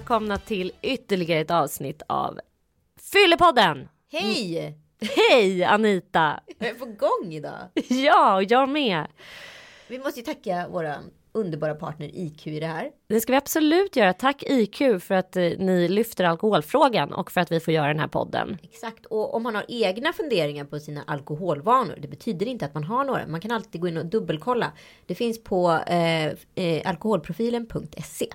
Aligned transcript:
välkomna 0.00 0.38
till 0.38 0.72
ytterligare 0.82 1.40
ett 1.40 1.50
avsnitt 1.50 2.02
av 2.06 2.40
Fyllepodden. 3.12 3.88
Hej! 4.12 4.74
Hej 5.00 5.64
Anita! 5.64 6.40
Jag 6.58 6.68
är 6.68 6.74
på 6.74 6.86
gång 6.86 7.32
idag. 7.32 7.58
Ja, 7.88 8.42
jag 8.42 8.68
med. 8.68 9.06
Vi 9.88 9.98
måste 9.98 10.20
ju 10.20 10.26
tacka 10.26 10.68
våra 10.68 10.94
underbara 11.32 11.74
partner 11.74 12.10
IQ 12.14 12.46
i 12.46 12.60
det 12.60 12.66
här. 12.66 12.90
Det 13.08 13.20
ska 13.20 13.32
vi 13.32 13.36
absolut 13.36 13.96
göra. 13.96 14.12
Tack 14.12 14.42
IQ 14.42 14.78
för 14.78 15.12
att 15.12 15.36
eh, 15.36 15.42
ni 15.42 15.88
lyfter 15.88 16.24
alkoholfrågan 16.24 17.12
och 17.12 17.32
för 17.32 17.40
att 17.40 17.52
vi 17.52 17.60
får 17.60 17.74
göra 17.74 17.88
den 17.88 18.00
här 18.00 18.08
podden. 18.08 18.58
Exakt. 18.62 19.06
Och 19.06 19.34
om 19.34 19.42
man 19.42 19.54
har 19.54 19.64
egna 19.68 20.12
funderingar 20.12 20.64
på 20.64 20.78
sina 20.78 21.02
alkoholvanor. 21.06 21.98
Det 21.98 22.08
betyder 22.08 22.46
inte 22.46 22.64
att 22.64 22.74
man 22.74 22.84
har 22.84 23.04
några. 23.04 23.26
Man 23.26 23.40
kan 23.40 23.50
alltid 23.50 23.80
gå 23.80 23.88
in 23.88 23.96
och 23.96 24.06
dubbelkolla. 24.06 24.72
Det 25.06 25.14
finns 25.14 25.44
på 25.44 25.70
eh, 25.86 26.26
eh, 26.54 26.88
alkoholprofilen.se. 26.90 28.26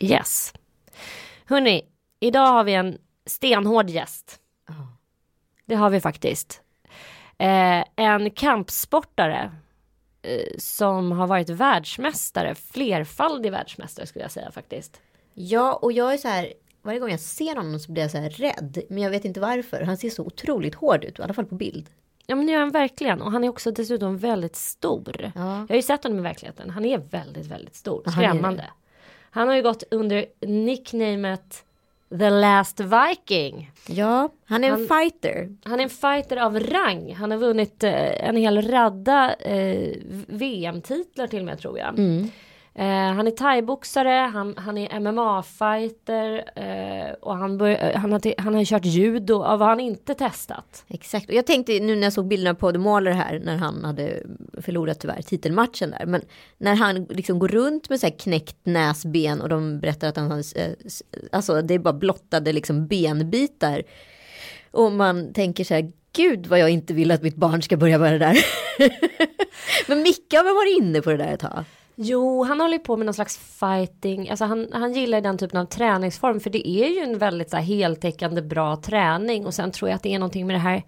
Yes. 0.00 0.52
Hörni, 1.44 1.82
idag 2.20 2.46
har 2.46 2.64
vi 2.64 2.74
en 2.74 2.98
stenhård 3.26 3.90
gäst. 3.90 4.40
Det 5.66 5.74
har 5.74 5.90
vi 5.90 6.00
faktiskt. 6.00 6.62
Eh, 7.38 7.84
en 7.96 8.30
kampsportare 8.30 9.52
eh, 10.22 10.58
som 10.58 11.12
har 11.12 11.26
varit 11.26 11.50
världsmästare, 11.50 12.54
flerfaldig 12.54 13.52
världsmästare 13.52 14.06
skulle 14.06 14.24
jag 14.24 14.32
säga 14.32 14.50
faktiskt. 14.50 15.00
Ja, 15.34 15.72
och 15.72 15.92
jag 15.92 16.12
är 16.12 16.16
så 16.16 16.28
här. 16.28 16.52
Varje 16.82 16.98
gång 16.98 17.10
jag 17.10 17.20
ser 17.20 17.56
honom 17.56 17.78
så 17.78 17.92
blir 17.92 18.02
jag 18.02 18.10
så 18.10 18.18
här 18.18 18.30
rädd. 18.30 18.82
Men 18.88 19.02
jag 19.02 19.10
vet 19.10 19.24
inte 19.24 19.40
varför. 19.40 19.82
Han 19.82 19.96
ser 19.96 20.10
så 20.10 20.22
otroligt 20.22 20.74
hård 20.74 21.04
ut. 21.04 21.18
I 21.18 21.22
alla 21.22 21.34
fall 21.34 21.44
på 21.44 21.54
bild. 21.54 21.90
Ja 22.26 22.36
men 22.36 22.46
det 22.46 22.52
gör 22.52 22.60
han 22.60 22.70
verkligen 22.70 23.22
och 23.22 23.32
han 23.32 23.44
är 23.44 23.48
också 23.48 23.70
dessutom 23.70 24.18
väldigt 24.18 24.56
stor. 24.56 25.32
Ja. 25.34 25.58
Jag 25.58 25.68
har 25.68 25.76
ju 25.76 25.82
sett 25.82 26.02
honom 26.02 26.18
i 26.18 26.22
verkligheten. 26.22 26.70
Han 26.70 26.84
är 26.84 26.98
väldigt, 26.98 27.46
väldigt 27.46 27.74
stor. 27.74 28.02
Skrämmande. 28.10 28.64
Han 29.30 29.48
har 29.48 29.54
ju 29.56 29.62
gått 29.62 29.82
under 29.90 30.26
nicknamet 30.40 31.64
The 32.18 32.30
Last 32.30 32.80
Viking. 32.80 33.70
Ja, 33.86 34.28
han 34.44 34.64
är 34.64 34.68
en 34.68 34.74
Han- 34.74 34.86
fighter. 35.00 35.56
Han 35.64 35.80
är 35.80 35.84
en 35.84 35.90
fighter 35.90 36.36
av 36.36 36.60
rang. 36.60 37.14
Han 37.14 37.30
har 37.30 37.38
vunnit 37.38 37.84
eh, 37.84 38.28
en 38.28 38.36
hel 38.36 38.62
radda 38.62 39.34
eh, 39.34 39.94
VM-titlar 40.28 41.26
till 41.26 41.38
och 41.40 41.44
med 41.46 41.58
tror 41.58 41.78
jag. 41.78 41.94
Eh, 42.74 42.86
han 42.86 43.26
är 43.26 43.30
thaiboxare, 43.30 44.30
han, 44.32 44.54
han 44.56 44.78
är 44.78 45.00
MMA-fighter 45.00 46.44
eh, 46.56 47.12
och 47.12 47.36
han, 47.36 47.58
bör, 47.58 47.68
eh, 47.68 47.96
han, 47.96 48.12
har, 48.12 48.40
han 48.40 48.54
har 48.54 48.64
kört 48.64 48.84
judo. 48.84 49.38
Vad 49.38 49.60
har 49.60 49.68
han 49.68 49.80
inte 49.80 50.14
testat? 50.14 50.84
Exakt. 50.88 51.28
Och 51.28 51.34
jag 51.34 51.46
tänkte 51.46 51.80
nu 51.80 51.96
när 51.96 52.02
jag 52.02 52.12
såg 52.12 52.28
bilderna 52.28 52.54
på 52.54 52.72
The 52.72 52.78
Mauler 52.78 53.12
här 53.12 53.40
när 53.44 53.56
han 53.56 53.84
hade 53.84 54.22
förlorat 54.60 55.00
tyvärr 55.00 55.22
titelmatchen 55.22 55.90
där. 55.90 56.06
Men 56.06 56.22
när 56.58 56.74
han 56.74 57.04
liksom 57.04 57.38
går 57.38 57.48
runt 57.48 57.90
med 57.90 58.00
så 58.00 58.06
här 58.06 58.18
knäckt 58.18 58.56
näsben 58.62 59.40
och 59.40 59.48
de 59.48 59.80
berättar 59.80 60.08
att 60.08 60.16
han 60.16 60.30
har, 60.30 60.58
eh, 60.58 60.72
alltså 61.32 61.62
det 61.62 61.74
är 61.74 61.78
bara 61.78 61.94
blottade 61.94 62.52
liksom 62.52 62.86
benbitar. 62.86 63.82
Och 64.70 64.92
man 64.92 65.32
tänker 65.32 65.64
så 65.64 65.74
här, 65.74 65.92
gud 66.12 66.46
vad 66.46 66.58
jag 66.58 66.70
inte 66.70 66.94
vill 66.94 67.10
att 67.10 67.22
mitt 67.22 67.36
barn 67.36 67.62
ska 67.62 67.76
börja 67.76 67.98
med 67.98 68.12
det 68.12 68.18
där. 68.18 68.38
Men 69.88 70.02
Micke 70.02 70.34
har 70.34 70.44
väl 70.44 70.54
varit 70.54 70.78
inne 70.82 71.02
på 71.02 71.10
det 71.10 71.16
där 71.16 71.34
ett 71.34 71.40
tag. 71.40 71.64
Jo, 72.02 72.44
han 72.44 72.60
håller 72.60 72.72
ju 72.74 72.78
på 72.78 72.96
med 72.96 73.06
någon 73.06 73.14
slags 73.14 73.38
fighting. 73.38 74.30
Alltså 74.30 74.44
han, 74.44 74.68
han 74.72 74.92
gillar 74.92 75.20
den 75.20 75.38
typen 75.38 75.60
av 75.60 75.64
träningsform. 75.64 76.40
För 76.40 76.50
det 76.50 76.68
är 76.68 76.88
ju 76.88 76.98
en 76.98 77.18
väldigt 77.18 77.50
så 77.50 77.56
här, 77.56 77.64
heltäckande 77.64 78.42
bra 78.42 78.76
träning. 78.76 79.46
Och 79.46 79.54
sen 79.54 79.70
tror 79.70 79.88
jag 79.88 79.96
att 79.96 80.02
det 80.02 80.14
är 80.14 80.18
någonting 80.18 80.46
med 80.46 80.56
det 80.56 80.60
här 80.60 80.82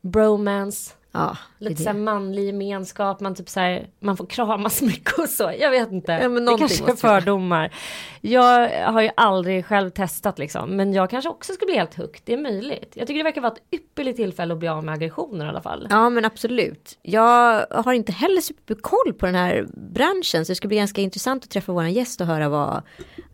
bromance. 0.00 0.94
Ja, 1.14 1.36
Lite 1.58 1.74
det. 1.74 1.82
så 1.82 1.88
här 1.88 1.98
manlig 1.98 2.44
gemenskap. 2.46 3.20
Man 3.20 3.34
typ 3.34 3.48
så 3.48 3.60
här, 3.60 3.86
man 4.00 4.16
får 4.16 4.26
kramas 4.26 4.82
mycket 4.92 5.18
och 5.18 5.28
så. 5.28 5.52
Jag 5.58 5.70
vet 5.70 5.92
inte. 5.92 6.12
Ja, 6.12 6.28
det 6.28 6.58
kanske 6.58 6.90
är 6.92 6.96
fördomar. 6.96 7.74
Jag 8.20 8.68
har 8.92 9.00
ju 9.00 9.10
aldrig 9.16 9.66
själv 9.66 9.90
testat 9.90 10.38
liksom. 10.38 10.76
Men 10.76 10.92
jag 10.92 11.10
kanske 11.10 11.30
också 11.30 11.52
ska 11.52 11.66
bli 11.66 11.76
helt 11.76 11.94
hooked. 11.94 12.20
Det 12.24 12.32
är 12.32 12.38
möjligt. 12.38 12.92
Jag 12.94 13.06
tycker 13.06 13.18
det 13.18 13.24
verkar 13.24 13.40
vara 13.40 13.52
ett 13.52 13.62
ypperligt 13.74 14.16
tillfälle 14.16 14.52
att 14.54 14.58
bli 14.58 14.68
av 14.68 14.84
med 14.84 14.94
aggressioner 14.94 15.46
i 15.46 15.48
alla 15.48 15.62
fall. 15.62 15.86
Ja 15.90 16.10
men 16.10 16.24
absolut. 16.24 16.98
Jag 17.02 17.66
har 17.70 17.92
inte 17.92 18.12
heller 18.12 18.40
superkoll 18.40 19.12
på 19.18 19.26
den 19.26 19.34
här 19.34 19.66
branschen 19.72 20.44
så 20.44 20.52
det 20.52 20.56
ska 20.56 20.68
bli 20.68 20.76
ganska 20.76 21.00
intressant 21.00 21.44
att 21.44 21.50
träffa 21.50 21.72
våran 21.72 21.92
gäst 21.92 22.20
och 22.20 22.26
höra 22.26 22.48
vad, 22.48 22.82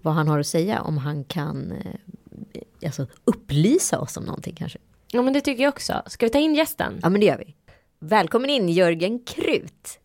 vad 0.03 0.15
han 0.15 0.29
har 0.29 0.39
att 0.41 0.47
säga 0.47 0.81
om 0.83 0.99
han 0.99 1.25
kan 1.25 1.73
eh, 1.73 2.61
alltså, 2.87 3.07
upplysa 3.25 3.99
oss 4.01 4.17
om 4.17 4.25
någonting 4.25 4.55
kanske. 4.55 4.79
Ja 5.13 5.23
men 5.23 5.33
det 5.33 5.41
tycker 5.41 5.63
jag 5.63 5.69
också. 5.73 6.03
Ska 6.07 6.27
vi 6.27 6.31
ta 6.31 6.39
in 6.39 6.55
gästen? 6.55 7.01
Ja 7.03 7.09
men 7.09 7.21
det 7.21 7.27
gör 7.27 7.39
vi. 7.39 7.55
Välkommen 8.05 8.51
in 8.51 8.69
Jörgen 8.69 9.19
Krut. 9.19 9.99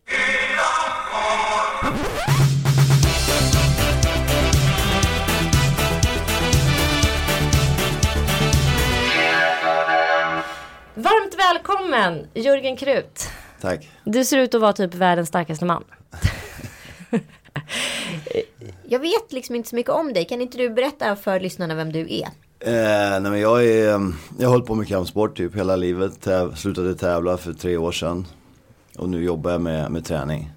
Varmt 10.94 11.34
välkommen 11.38 12.26
Jörgen 12.34 12.76
Krut. 12.76 13.28
Tack. 13.60 13.88
Du 14.04 14.24
ser 14.24 14.38
ut 14.38 14.54
att 14.54 14.60
vara 14.60 14.72
typ 14.72 14.94
världens 14.94 15.28
starkaste 15.28 15.64
man. 15.64 15.84
Jag 18.88 18.98
vet 18.98 19.32
liksom 19.32 19.54
inte 19.54 19.68
så 19.68 19.76
mycket 19.76 19.92
om 19.92 20.12
dig. 20.12 20.24
Kan 20.24 20.40
inte 20.40 20.58
du 20.58 20.70
berätta 20.70 21.16
för 21.16 21.40
lyssnarna 21.40 21.74
vem 21.74 21.92
du 21.92 22.00
är? 22.00 22.28
Eh, 22.60 23.20
nej 23.20 23.20
men 23.20 23.40
jag 23.40 23.66
är, 23.66 23.94
ehm, 23.94 24.14
jag 24.38 24.46
har 24.46 24.52
hållit 24.52 24.66
på 24.66 24.74
med 24.74 24.88
kampsport 24.88 25.36
typ 25.36 25.56
hela 25.56 25.76
livet. 25.76 26.20
Täv, 26.20 26.54
slutade 26.54 26.94
tävla 26.94 27.36
för 27.36 27.52
tre 27.52 27.76
år 27.76 27.92
sedan. 27.92 28.26
Och 28.98 29.08
nu 29.08 29.24
jobbar 29.24 29.50
jag 29.50 29.60
med, 29.60 29.90
med 29.90 30.04
träning. 30.04 30.50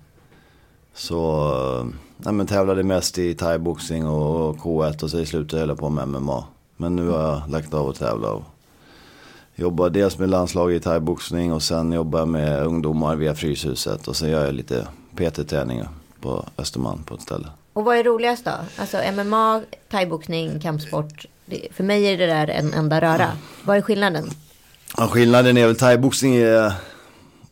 Så, 0.93 1.51
eh, 1.79 1.87
nej 2.17 2.33
men 2.33 2.47
tävlade 2.47 2.83
mest 2.83 3.17
i 3.17 3.33
thaiboxning 3.35 4.07
och 4.07 4.57
K1 4.57 5.03
och 5.03 5.09
så 5.09 5.19
i 5.19 5.25
slutet 5.25 5.59
höll 5.59 5.69
jag 5.69 5.77
på 5.77 5.89
med 5.89 6.07
MMA. 6.07 6.43
Men 6.77 6.95
nu 6.95 7.07
har 7.09 7.21
jag 7.21 7.41
lagt 7.49 7.73
av 7.73 7.89
att 7.89 7.99
tävla 7.99 8.31
och 8.31 8.43
jobbar 9.55 9.89
dels 9.89 10.17
med 10.17 10.29
landslaget 10.29 10.81
i 10.81 10.83
thaiboxning 10.83 11.53
och 11.53 11.63
sen 11.63 11.91
jobbar 11.91 12.19
jag 12.19 12.27
med 12.27 12.65
ungdomar 12.65 13.15
via 13.15 13.35
Fryshuset. 13.35 14.07
Och 14.07 14.15
sen 14.15 14.29
gör 14.29 14.45
jag 14.45 14.55
lite 14.55 14.87
PT-träning 15.15 15.83
på 16.21 16.45
Östermalm 16.57 17.03
på 17.03 17.15
ett 17.15 17.21
ställe. 17.21 17.47
Och 17.73 17.85
vad 17.85 17.97
är 17.97 18.03
roligast 18.03 18.45
då? 18.45 18.51
Alltså 18.77 18.97
MMA, 19.13 19.61
thaiboxning, 19.89 20.59
kampsport. 20.59 21.25
För 21.71 21.83
mig 21.83 22.05
är 22.05 22.17
det 22.17 22.25
där 22.25 22.47
en 22.47 22.73
enda 22.73 23.01
röra. 23.01 23.31
Vad 23.63 23.77
är 23.77 23.81
skillnaden? 23.81 24.29
Ja, 24.97 25.07
skillnaden 25.07 25.57
är 25.57 25.67
väl 25.67 25.75
thaiboxning 25.75 26.35
är 26.35 26.73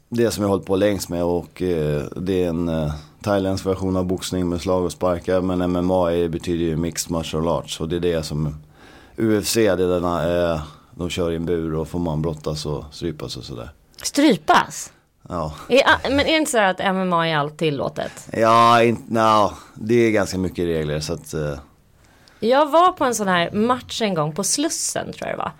det 0.09 0.31
som 0.31 0.41
jag 0.41 0.47
har 0.49 0.53
hållit 0.53 0.67
på 0.67 0.75
längst 0.75 1.09
med 1.09 1.23
och 1.23 1.61
eh, 1.61 2.03
det 2.15 2.43
är 2.43 2.49
en 2.49 2.69
eh, 2.69 2.93
thailändsk 3.23 3.65
version 3.65 3.97
av 3.97 4.05
boxning 4.05 4.49
med 4.49 4.61
slag 4.61 4.83
och 4.83 4.91
sparkar. 4.91 5.41
Men 5.41 5.71
MMA 5.71 6.11
är, 6.11 6.27
betyder 6.27 6.65
ju 6.65 6.75
mixed 6.75 7.11
martial 7.11 7.47
arts 7.47 7.79
och 7.79 7.89
det 7.89 7.95
är 7.95 7.99
det 7.99 8.23
som 8.23 8.55
UFC, 9.17 9.53
det 9.53 9.67
är 9.67 9.77
denna, 9.77 10.53
eh, 10.53 10.61
de 10.95 11.09
kör 11.09 11.31
i 11.31 11.35
en 11.35 11.45
bur 11.45 11.75
och 11.75 11.87
får 11.87 11.99
man 11.99 12.21
brottas 12.21 12.65
och 12.65 12.83
strypas 12.91 13.37
och 13.37 13.43
sådär. 13.43 13.69
Strypas? 14.01 14.91
Ja, 15.29 15.53
Är, 15.69 16.09
men 16.09 16.19
är 16.19 16.23
det 16.23 16.37
inte 16.37 16.51
så 16.51 16.57
att 16.57 16.95
MMA 16.95 17.27
är 17.27 17.37
allt 17.37 17.57
tillåtet? 17.57 18.29
ja 18.33 18.83
inte, 18.83 19.13
no, 19.13 19.51
det 19.73 19.95
är 19.95 20.11
ganska 20.11 20.37
mycket 20.37 20.65
regler 20.65 20.99
så 20.99 21.13
att 21.13 21.33
eh, 21.33 21.53
Jag 22.39 22.71
var 22.71 22.91
på 22.91 23.05
en 23.05 23.15
sån 23.15 23.27
här 23.27 23.51
match 23.51 24.01
en 24.01 24.13
gång 24.13 24.35
på 24.35 24.43
Slussen 24.43 25.13
tror 25.13 25.29
jag 25.29 25.37
det 25.37 25.43
var. 25.43 25.51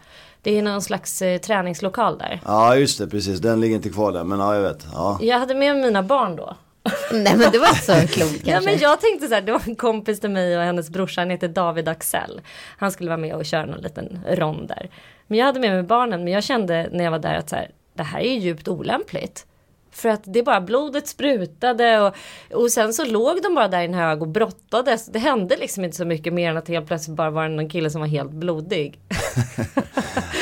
Det 0.42 0.58
är 0.58 0.62
någon 0.62 0.82
slags 0.82 1.22
eh, 1.22 1.38
träningslokal 1.38 2.18
där. 2.18 2.40
ja 2.46 2.76
just 2.76 3.00
det 3.00 3.08
precis, 3.08 3.40
den 3.40 3.62
ligger 3.62 3.76
inte 3.76 3.90
kvar 3.90 4.12
där 4.12 4.24
men 4.24 4.40
ja 4.40 4.56
jag 4.56 4.62
vet. 4.62 4.86
Ja. 4.94 5.18
Jag 5.22 5.40
hade 5.40 5.56
med 5.56 5.76
mina 5.76 6.04
barn 6.04 6.36
då. 6.36 6.56
Nej 7.12 7.38
men 7.38 7.52
det 7.52 7.60
var 7.60 7.68
inte 7.68 7.82
så 7.82 7.94
klokt 7.94 8.32
kanske. 8.32 8.52
Ja 8.52 8.62
men 8.62 8.78
jag 8.78 9.02
tänkte 9.02 9.28
så 9.28 9.34
här, 9.34 9.42
det 9.42 9.52
var 9.52 9.62
en 9.66 9.76
kompis 9.76 10.20
till 10.20 10.30
mig 10.30 10.58
och 10.58 10.64
hennes 10.64 10.90
brorsa, 10.90 11.22
han 11.22 11.30
heter 11.30 11.48
David 11.48 11.88
Axel. 11.88 12.42
Han 12.78 12.92
skulle 12.92 13.10
vara 13.10 13.18
med 13.18 13.36
och 13.36 13.46
köra 13.46 13.66
någon 13.66 13.82
liten 13.82 14.20
rond 14.30 14.68
där. 14.68 14.90
Men 15.28 15.40
jag 15.40 15.46
hade 15.46 15.60
med 15.60 15.72
mig 15.72 15.84
barnen, 15.84 16.24
men 16.24 16.34
jag 16.34 16.44
kände 16.44 16.90
när 16.92 17.04
jag 17.04 17.12
var 17.12 17.20
där 17.20 17.36
att 17.36 17.50
så 17.50 17.56
här, 17.56 17.72
det 17.94 18.04
här 18.04 18.20
är 18.20 18.34
ju 18.34 18.40
djupt 18.40 18.68
olämpligt. 18.68 19.46
För 19.92 20.10
att 20.10 20.22
det 20.24 20.44
bara 20.44 20.62
blodet 20.62 21.08
sprutade 21.08 22.02
och, 22.02 22.16
och 22.54 22.72
sen 22.72 22.94
så 22.94 23.06
låg 23.06 23.42
de 23.44 23.56
bara 23.56 23.68
där 23.68 23.82
i 23.82 23.86
en 23.86 23.94
hög 23.94 24.22
och 24.22 24.28
brottades. 24.28 25.06
Det 25.06 25.20
hände 25.20 25.58
liksom 25.58 25.84
inte 25.84 25.98
så 25.98 26.06
mycket 26.06 26.34
mer 26.34 26.50
än 26.52 26.58
att 26.58 26.68
helt 26.68 26.88
plötsligt 26.88 27.18
bara 27.18 27.30
var 27.30 27.50
det 27.50 27.56
någon 27.56 27.70
kille 27.70 27.90
som 27.90 28.02
var 28.02 28.08
helt 28.08 28.32
blodig. 28.32 29.00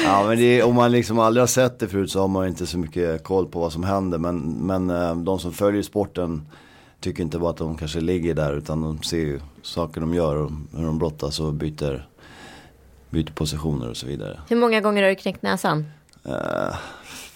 Ja 0.04 0.28
men 0.28 0.38
det 0.38 0.60
är, 0.60 0.66
om 0.66 0.76
man 0.76 0.92
liksom 0.92 1.20
aldrig 1.20 1.42
har 1.42 1.48
sett 1.48 1.80
det 1.80 1.88
förut 1.88 2.12
så 2.12 2.20
har 2.22 2.28
man 2.28 2.48
inte 2.48 2.66
så 2.66 2.78
mycket 2.78 3.24
koll 3.24 3.48
på 3.48 3.60
vad 3.60 3.74
som 3.74 3.84
händer. 3.84 4.18
Men, 4.18 4.40
men 4.40 4.90
eh, 4.90 5.16
de 5.16 5.40
som 5.40 5.54
följer 5.54 5.84
sporten 5.84 6.46
tycker 7.00 7.24
inte 7.24 7.40
bara 7.40 7.50
att 7.50 7.58
de 7.58 7.78
kanske 7.78 8.00
ligger 8.00 8.34
där 8.34 8.58
utan 8.58 8.82
de 8.82 9.04
ser 9.04 9.18
ju 9.18 9.40
saker 9.62 10.02
de 10.02 10.14
gör 10.14 10.36
och 10.36 10.52
hur 10.78 10.86
de 10.86 11.00
brottas 11.00 11.40
och 11.40 11.54
byter, 11.54 12.08
byter 13.10 13.32
positioner 13.32 13.90
och 13.90 13.98
så 13.98 14.08
vidare. 14.08 14.40
Hur 14.50 14.56
många 14.56 14.82
gånger 14.82 15.04
har 15.04 15.10
du 15.10 15.16
knäckt 15.16 15.42
näsan? 15.42 15.86
Eh, 16.24 16.76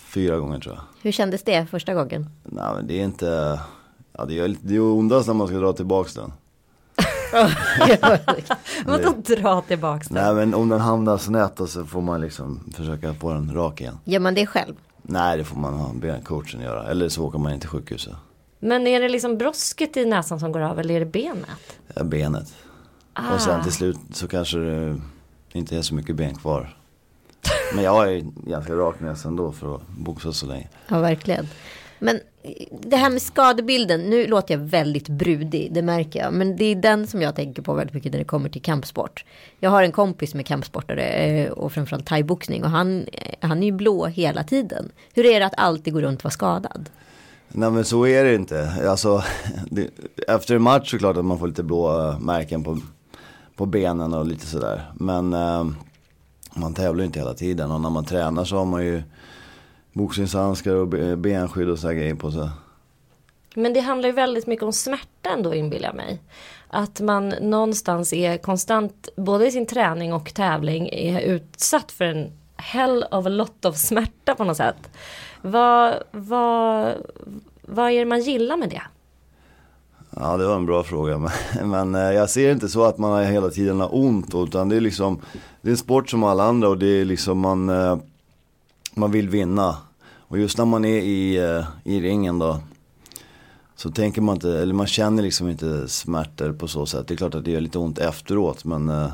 fyra 0.10 0.38
gånger 0.38 0.60
tror 0.60 0.76
jag. 0.76 0.84
Hur 1.02 1.12
kändes 1.12 1.44
det 1.44 1.66
första 1.66 1.94
gången? 1.94 2.30
Nej 2.44 2.74
men 2.76 2.88
det 2.88 3.00
är 3.00 3.04
inte, 3.04 3.60
ja 4.14 4.26
det 4.26 4.34
gör 4.34 4.56
det 4.62 4.80
ondast 4.80 5.28
när 5.28 5.34
man 5.34 5.48
ska 5.48 5.58
dra 5.58 5.74
tillbaks 5.74 6.14
den. 6.14 6.32
Vadå 8.86 9.14
dra 9.36 9.62
tillbaks 9.62 10.08
den? 10.08 10.24
Nej 10.24 10.34
men 10.34 10.54
om 10.54 10.70
den 10.70 10.80
hamnar 10.80 11.18
snett 11.18 11.60
och 11.60 11.70
så 11.70 11.86
får 11.86 12.02
man 12.02 12.22
liksom 12.22 12.60
försöka 12.76 13.14
få 13.14 13.34
den 13.34 13.54
rak 13.54 13.82
igen. 13.82 13.98
Gör 14.04 14.20
man 14.20 14.34
det 14.36 14.46
själv? 14.46 14.76
Nej 15.02 15.38
det 15.38 15.44
får 15.44 15.58
man 15.60 15.74
ha 15.74 15.94
be 15.94 16.22
coachen 16.26 16.62
göra. 16.62 16.88
Eller 16.90 17.10
så 17.10 17.26
åker 17.26 17.40
man 17.40 17.54
in 17.54 17.60
till 17.60 17.70
sjukhuset. 17.70 18.14
Men 18.60 18.88
är 18.88 19.00
det 19.02 19.10
liksom 19.10 19.38
brosket 19.38 19.98
i 19.98 20.06
näsan 20.06 20.40
som 20.40 20.52
går 20.52 20.60
av 20.62 20.80
eller 20.80 20.96
är 20.96 21.00
det 21.00 21.06
benet? 21.06 21.78
Ja, 21.96 22.04
benet. 22.04 22.54
Och 23.34 23.42
sen 23.42 23.60
Ah. 23.60 23.64
till 23.64 23.72
slut 23.72 23.98
så 24.14 24.28
kanske 24.28 24.58
det 24.58 25.00
inte 25.54 25.78
är 25.78 25.82
så 25.82 25.96
mycket 25.96 26.16
ben 26.16 26.36
kvar. 26.36 26.78
Men 27.76 27.84
jag 27.84 28.14
är 28.14 28.24
ganska 28.50 28.74
rak 28.74 29.00
näsa 29.00 29.28
ändå 29.28 29.52
för 29.52 29.76
att 29.76 29.88
boxa 29.88 30.34
så 30.34 30.46
länge. 30.46 30.68
Ja, 30.88 31.00
verkligen. 31.00 31.48
Men 32.00 32.20
det 32.72 32.96
här 32.96 33.10
med 33.10 33.22
skadebilden, 33.22 34.02
nu 34.02 34.28
låter 34.28 34.54
jag 34.54 34.62
väldigt 34.62 35.10
brudig, 35.10 35.74
det 35.74 35.82
märker 35.82 36.20
jag. 36.20 36.34
Men 36.34 36.56
det 36.56 36.66
är 36.66 36.76
den 36.76 37.08
som 37.08 37.22
jag 37.22 37.36
tänker 37.36 37.62
på 37.62 37.74
väldigt 37.74 37.94
mycket 37.94 38.12
när 38.12 38.20
det 38.20 38.26
kommer 38.26 38.50
till 38.50 38.62
kampsport. 38.62 39.26
Jag 39.60 39.70
har 39.70 39.84
en 39.84 39.92
kompis 39.92 40.36
är 40.36 40.44
kampsportare 40.44 41.04
eh, 41.04 41.52
och 41.52 41.72
framförallt 41.72 42.06
thaiboxning 42.06 42.64
och 42.64 42.70
han, 42.70 43.08
eh, 43.14 43.36
han 43.42 43.64
är 43.64 43.66
ju 43.66 43.72
blå 43.72 44.06
hela 44.06 44.44
tiden. 44.44 44.92
Hur 45.14 45.26
är 45.26 45.40
det 45.40 45.46
att 45.46 45.60
alltid 45.60 45.94
gå 45.94 46.02
runt 46.02 46.20
och 46.20 46.24
vara 46.24 46.32
skadad? 46.32 46.90
Nej 47.48 47.72
men 47.72 47.86
så 47.86 48.08
är 48.08 48.24
det 48.24 48.36
inte. 48.36 48.74
Alltså, 48.90 49.24
det, 49.70 49.90
efter 50.28 50.56
en 50.56 50.62
match 50.62 50.90
så 50.90 50.96
är 50.96 50.98
det 50.98 51.02
klart 51.02 51.18
att 51.18 51.26
man 51.26 51.40
får 51.40 51.48
lite 51.48 51.64
blå 51.64 52.10
eh, 52.10 52.20
märken 52.20 52.64
på, 52.64 52.80
på 53.56 53.66
benen 53.66 54.14
och 54.14 54.26
lite 54.26 54.46
sådär. 54.46 54.92
Men 54.94 55.34
eh, 55.34 55.66
man 56.54 56.74
tävlar 56.74 57.02
ju 57.02 57.06
inte 57.06 57.20
hela 57.20 57.34
tiden 57.34 57.72
och 57.72 57.82
när 57.82 57.90
man 57.90 58.06
tränar 58.06 58.46
så 58.46 58.58
har 58.58 58.66
man 58.66 58.86
ju 58.86 59.04
boxningshandskar 59.94 60.74
och 60.74 60.88
benskydd 61.18 61.70
och 61.70 61.80
sådana 61.80 62.00
grejer 62.00 62.16
på 62.16 62.32
sig. 62.32 62.50
Men 63.56 63.74
det 63.74 63.80
handlar 63.80 64.10
ju 64.10 64.16
väldigt 64.16 64.48
mycket 64.48 64.64
om 64.64 64.74
smärta 64.74 65.30
ändå 65.30 65.54
inbillar 65.54 65.90
jag 65.90 65.96
mig. 65.96 66.22
Att 66.68 67.02
man 67.02 67.30
någonstans 67.30 68.14
är 68.14 68.38
konstant, 68.38 69.10
både 69.16 69.48
i 69.48 69.52
sin 69.52 69.66
träning 69.66 70.14
och 70.14 70.34
tävling, 70.34 70.90
är 70.92 71.20
utsatt 71.20 71.92
för 71.92 72.06
en 72.06 72.32
hell 72.56 73.06
of 73.12 73.26
a 73.26 73.30
lot 73.30 73.66
of 73.66 73.78
smärta 73.78 74.36
på 74.36 74.44
något 74.44 74.58
sätt. 74.58 74.90
Vad, 75.42 76.04
vad, 76.12 76.94
vad 77.62 77.92
är 77.92 78.00
det 78.00 78.06
man 78.06 78.22
gillar 78.22 78.58
med 78.58 78.70
det? 78.70 78.82
Ja 80.16 80.38
det 80.38 80.48
var 80.48 80.56
en 80.56 80.66
bra 80.66 80.84
fråga. 80.84 81.18
Men, 81.18 81.32
men 81.70 81.96
eh, 81.96 82.12
jag 82.12 82.30
ser 82.30 82.52
inte 82.52 82.70
så 82.70 82.84
att 82.84 82.98
man 82.98 83.26
hela 83.26 83.50
tiden 83.50 83.80
har 83.80 83.96
ont. 83.96 84.36
Utan 84.36 84.70
det 84.70 84.76
är 84.76 84.82
liksom, 84.82 85.22
det 85.62 85.70
är 85.70 85.72
en 85.72 85.78
sport 85.78 86.10
som 86.10 86.24
alla 86.24 86.44
andra 86.44 86.70
och 86.70 86.78
det 86.78 87.02
är 87.02 87.06
liksom 87.06 87.40
man, 87.40 87.70
eh, 87.70 87.98
man 88.94 89.12
vill 89.12 89.30
vinna. 89.30 89.78
Och 90.18 90.40
just 90.40 90.58
när 90.58 90.66
man 90.66 90.86
är 90.86 91.00
i, 91.00 91.38
eh, 91.38 91.66
i 91.84 92.00
ringen 92.00 92.40
då. 92.40 92.60
Så 93.76 93.92
tänker 93.92 94.22
man 94.22 94.36
inte, 94.36 94.60
eller 94.60 94.74
man 94.74 94.88
känner 94.88 95.24
liksom 95.24 95.50
inte 95.50 95.88
smärtor 95.88 96.54
på 96.54 96.68
så 96.68 96.86
sätt. 96.86 97.08
Det 97.08 97.14
är 97.14 97.18
klart 97.18 97.36
att 97.36 97.46
det 97.46 97.52
gör 97.52 97.62
lite 97.62 97.80
ont 97.80 98.00
efteråt 98.00 98.66
men 98.66 98.90
eh, 98.90 99.12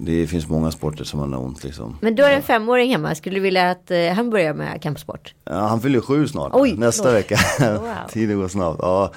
det 0.00 0.26
finns 0.26 0.48
många 0.48 0.70
sporter 0.70 1.04
som 1.04 1.20
man 1.20 1.32
har 1.32 1.40
ont 1.40 1.64
liksom. 1.64 1.98
Men 2.00 2.14
du 2.14 2.22
har 2.22 2.30
en 2.30 2.42
femåring 2.42 2.90
hemma, 2.90 3.14
skulle 3.14 3.36
du 3.36 3.40
vilja 3.40 3.70
att 3.70 3.90
eh, 3.90 4.12
han 4.12 4.30
börjar 4.30 4.54
med 4.54 4.82
kampsport? 4.82 5.34
Ja, 5.44 5.54
han 5.54 5.80
fyller 5.80 6.00
sju 6.00 6.28
snart. 6.28 6.50
Oj, 6.54 6.74
nästa 6.76 7.02
förlåt. 7.02 7.18
vecka. 7.18 7.36
Wow. 7.78 7.94
Tiden 8.08 8.38
går 8.38 8.48
snabbt. 8.48 8.78
Ja, 8.82 9.12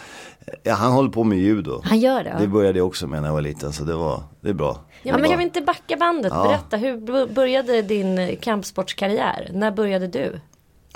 ja, 0.64 0.74
han 0.74 0.92
håller 0.92 1.10
på 1.10 1.24
med 1.24 1.38
judo. 1.38 1.82
Han 1.84 2.00
gör 2.00 2.24
det? 2.24 2.36
Det 2.40 2.48
började 2.48 2.78
jag 2.78 2.88
också 2.88 3.08
med 3.08 3.22
när 3.22 3.30
jag 3.30 3.34
var 3.34 3.42
liten 3.42 3.74
så 3.74 3.84
det 3.84 3.96
var, 3.96 4.24
det 4.42 4.50
är 4.50 4.54
bra. 4.54 4.78
Ja, 5.04 5.18
men 5.18 5.30
kan 5.30 5.38
vi 5.38 5.44
inte 5.44 5.62
backa 5.62 5.98
bandet? 5.98 6.32
Ja. 6.36 6.44
Berätta, 6.44 6.78
hur 6.78 7.28
började 7.34 7.82
din 7.82 8.38
kampsportskarriär? 8.42 9.50
När 9.54 9.72
började 9.72 10.08
du? 10.08 10.40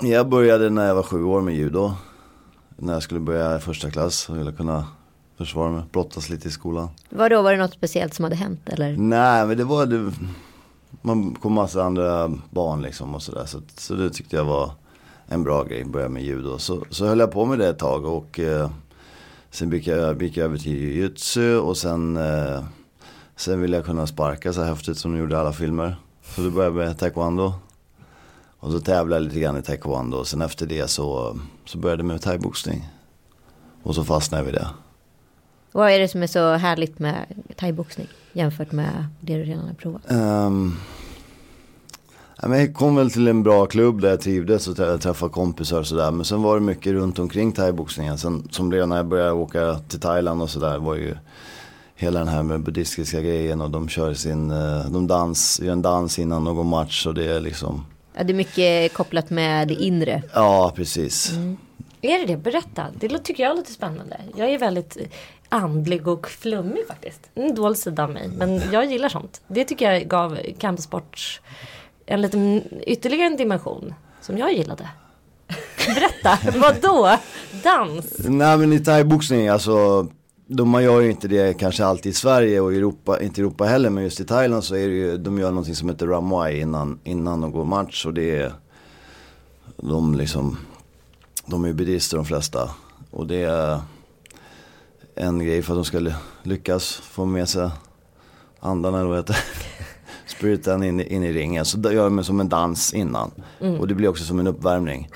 Jag 0.00 0.28
började 0.28 0.70
när 0.70 0.86
jag 0.86 0.94
var 0.94 1.02
sju 1.02 1.24
år 1.24 1.40
med 1.40 1.54
judo. 1.54 1.92
När 2.76 2.92
jag 2.92 3.02
skulle 3.02 3.20
börja 3.20 3.58
första 3.58 3.90
klass 3.90 4.28
och 4.28 4.38
ville 4.38 4.52
kunna 4.52 4.86
försvara 5.36 5.70
mig, 5.70 5.82
brottas 5.92 6.28
lite 6.28 6.48
i 6.48 6.50
skolan. 6.50 6.88
Vadå, 7.10 7.42
var 7.42 7.52
det 7.52 7.58
något 7.58 7.72
speciellt 7.72 8.14
som 8.14 8.22
hade 8.22 8.36
hänt 8.36 8.60
eller? 8.66 8.96
Nej 8.96 9.46
men 9.46 9.56
det 9.56 9.64
var, 9.64 9.86
det, 9.86 10.12
man 11.02 11.34
kom 11.34 11.52
massa 11.52 11.84
andra 11.84 12.32
barn 12.50 12.82
liksom 12.82 13.14
och 13.14 13.22
sådär. 13.22 13.44
Så, 13.46 13.60
så 13.76 13.94
det 13.94 14.10
tyckte 14.10 14.36
jag 14.36 14.44
var 14.44 14.70
en 15.26 15.44
bra 15.44 15.64
grej, 15.64 15.84
börja 15.84 16.08
med 16.08 16.22
judo. 16.22 16.58
Så, 16.58 16.84
så 16.90 17.06
höll 17.06 17.18
jag 17.18 17.32
på 17.32 17.44
med 17.44 17.58
det 17.58 17.68
ett 17.68 17.78
tag 17.78 18.04
och 18.04 18.40
eh, 18.40 18.70
sen 19.50 19.70
gick 19.70 19.86
jag, 19.86 20.22
gick 20.22 20.36
jag 20.36 20.44
över 20.44 20.58
till 20.58 20.72
jujutsu 20.72 21.56
och 21.56 21.76
sen, 21.76 22.16
eh, 22.16 22.64
sen 23.36 23.60
ville 23.60 23.76
jag 23.76 23.84
kunna 23.84 24.06
sparka 24.06 24.52
så 24.52 24.62
häftigt 24.62 24.98
som 24.98 25.12
de 25.12 25.18
gjorde 25.18 25.34
i 25.34 25.38
alla 25.38 25.52
filmer. 25.52 25.96
Så 26.22 26.42
då 26.42 26.50
började 26.50 26.80
jag 26.80 26.88
med 26.88 26.98
taekwondo. 26.98 27.54
Och 28.58 28.72
så 28.72 28.80
tävlade 28.80 29.22
jag 29.22 29.28
lite 29.28 29.40
grann 29.40 29.56
i 29.56 29.62
taekwondo 29.62 30.16
och 30.16 30.26
sen 30.26 30.42
efter 30.42 30.66
det 30.66 30.90
så, 30.90 31.38
så 31.64 31.78
började 31.78 32.00
jag 32.00 32.06
med 32.06 32.22
thaiboxning. 32.22 32.88
Och 33.82 33.94
så 33.94 34.04
fastnade 34.04 34.40
jag 34.40 34.44
vid 34.44 34.54
det. 34.54 34.68
Vad 35.76 35.90
är 35.90 35.98
det 35.98 36.08
som 36.08 36.22
är 36.22 36.26
så 36.26 36.52
härligt 36.54 36.98
med 36.98 37.26
thaiboxning 37.56 38.08
jämfört 38.32 38.72
med 38.72 39.06
det 39.20 39.34
du 39.36 39.44
redan 39.44 39.66
har 39.66 39.74
provat? 39.74 40.02
Um, 40.08 40.76
jag 42.42 42.74
kom 42.74 42.96
väl 42.96 43.10
till 43.10 43.28
en 43.28 43.42
bra 43.42 43.66
klubb 43.66 44.00
där 44.00 44.08
jag 44.10 44.20
trivdes 44.20 44.68
och 44.68 44.76
trä- 44.76 44.98
träffade 44.98 45.32
kompisar 45.32 45.78
och 45.80 45.86
sådär. 45.86 46.10
Men 46.10 46.24
sen 46.24 46.42
var 46.42 46.54
det 46.54 46.60
mycket 46.60 46.92
runt 46.92 47.18
omkring 47.18 47.52
thaiboxningen. 47.52 48.18
Sen 48.18 48.48
som 48.50 48.72
redan 48.72 48.88
när 48.88 48.96
jag 48.96 49.06
började 49.06 49.32
åka 49.32 49.74
till 49.88 50.00
Thailand 50.00 50.42
och 50.42 50.50
sådär 50.50 50.78
var 50.78 50.94
ju 50.94 51.16
hela 51.94 52.18
den 52.18 52.28
här 52.28 52.42
med 52.42 52.60
buddhistiska 52.62 53.20
grejen 53.20 53.60
och 53.60 53.70
de 53.70 53.88
kör 53.88 54.14
sin, 54.14 54.50
eh, 54.50 54.86
de 54.90 55.06
dans, 55.06 55.60
gör 55.60 55.72
en 55.72 55.82
dans 55.82 56.18
innan 56.18 56.44
någon 56.44 56.66
match 56.66 57.06
och 57.06 57.14
det 57.14 57.24
är 57.24 57.40
liksom, 57.40 57.84
Ja, 58.16 58.24
det 58.24 58.32
är 58.32 58.34
mycket 58.36 58.94
kopplat 58.94 59.30
med 59.30 59.68
det 59.68 59.74
inre. 59.74 60.22
ja 60.34 60.72
precis. 60.76 61.32
Är 62.06 62.18
det 62.18 62.26
det? 62.26 62.36
Berätta. 62.36 62.86
Det 62.94 63.18
tycker 63.18 63.42
jag 63.42 63.56
låter 63.56 63.72
spännande. 63.72 64.20
Jag 64.36 64.50
är 64.50 64.58
väldigt 64.58 64.96
andlig 65.48 66.08
och 66.08 66.28
flummig 66.28 66.86
faktiskt. 66.88 67.30
En 67.34 67.54
dold 67.54 67.78
sida 67.78 68.04
av 68.04 68.10
mig. 68.10 68.28
Men 68.28 68.62
jag 68.72 68.84
gillar 68.84 69.08
sånt. 69.08 69.40
Det 69.48 69.64
tycker 69.64 69.92
jag 69.92 70.08
gav 70.08 70.38
kampsport 70.58 71.40
en 72.06 72.22
liten 72.22 72.62
ytterligare 72.86 73.26
en 73.26 73.36
dimension. 73.36 73.94
Som 74.20 74.38
jag 74.38 74.52
gillade. 74.52 74.88
Berätta, 75.86 76.38
vad 76.58 76.80
då? 76.82 77.18
Dans? 77.62 78.18
Nej 78.18 78.58
men 78.58 78.72
i 78.72 78.78
thaiboxning 78.78 79.48
alltså, 79.48 80.06
de, 80.46 80.68
man 80.68 80.82
gör 80.84 81.00
ju 81.00 81.10
inte 81.10 81.28
det 81.28 81.58
kanske 81.58 81.84
alltid 81.84 82.12
i 82.12 82.14
Sverige 82.14 82.60
och 82.60 82.74
Europa, 82.74 83.20
inte 83.20 83.40
Europa 83.40 83.64
heller 83.64 83.90
men 83.90 84.04
just 84.04 84.20
i 84.20 84.24
Thailand 84.24 84.64
så 84.64 84.74
är 84.74 84.88
det 84.88 84.94
ju, 84.94 85.16
de 85.16 85.38
gör 85.38 85.50
någonting 85.50 85.74
som 85.74 85.88
heter 85.88 86.06
ramwai 86.06 86.60
innan, 86.60 86.98
innan 87.04 87.40
de 87.40 87.52
går 87.52 87.64
match 87.64 88.06
och 88.06 88.14
det 88.14 88.36
är, 88.36 88.52
de 89.76 90.14
liksom, 90.14 90.58
de 91.46 91.64
är 91.64 91.68
ju 91.68 91.74
buddister 91.74 92.16
de 92.16 92.26
flesta 92.26 92.70
och 93.10 93.26
det 93.26 93.42
är 93.42 93.80
en 95.14 95.38
grej 95.46 95.62
för 95.62 95.72
att 95.72 95.76
de 95.78 95.84
ska 95.84 95.98
ly- 95.98 96.12
lyckas 96.42 96.92
få 96.94 97.24
med 97.24 97.48
sig 97.48 97.70
andarna 98.60 98.98
eller 98.98 99.08
vad 99.08 99.16
heter 99.18 99.32
det? 99.34 99.40
Spiriten 100.26 100.82
in, 100.82 101.00
i- 101.00 101.14
in 101.14 101.22
i 101.22 101.32
ringen. 101.32 101.64
Så 101.64 101.76
då 101.78 101.92
gör 101.92 102.04
de 102.04 102.24
som 102.24 102.40
en 102.40 102.48
dans 102.48 102.94
innan. 102.94 103.30
Och 103.80 103.88
det 103.88 103.94
blir 103.94 104.08
också 104.08 104.24
som 104.24 104.40
en 104.40 104.46
uppvärmning. 104.46 105.08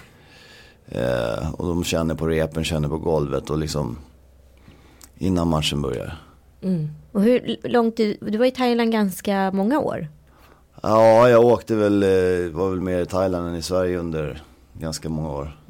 Eh, 0.88 1.50
och 1.54 1.66
de 1.68 1.84
känner 1.84 2.14
på 2.14 2.26
repen, 2.26 2.64
känner 2.64 2.88
på 2.88 2.98
golvet 2.98 3.50
och 3.50 3.58
liksom 3.58 3.98
innan 5.18 5.48
matchen 5.48 5.82
börjar. 5.82 6.16
Och 7.12 7.22
hur 7.22 7.56
långt 7.68 7.96
du, 7.96 8.16
du 8.20 8.38
var 8.38 8.46
i 8.46 8.50
Thailand 8.50 8.92
ganska 8.92 9.50
många 9.54 9.80
år. 9.80 10.08
Ja, 10.82 11.28
jag 11.28 11.44
åkte 11.44 11.74
väl, 11.74 12.02
eh, 12.02 12.50
var 12.52 12.70
väl 12.70 12.80
mer 12.80 13.00
i 13.02 13.06
Thailand 13.06 13.48
än 13.48 13.54
i 13.56 13.62
Sverige 13.62 13.98
under 13.98 14.42
ganska 14.72 15.08
många 15.08 15.30
år. 15.30 15.60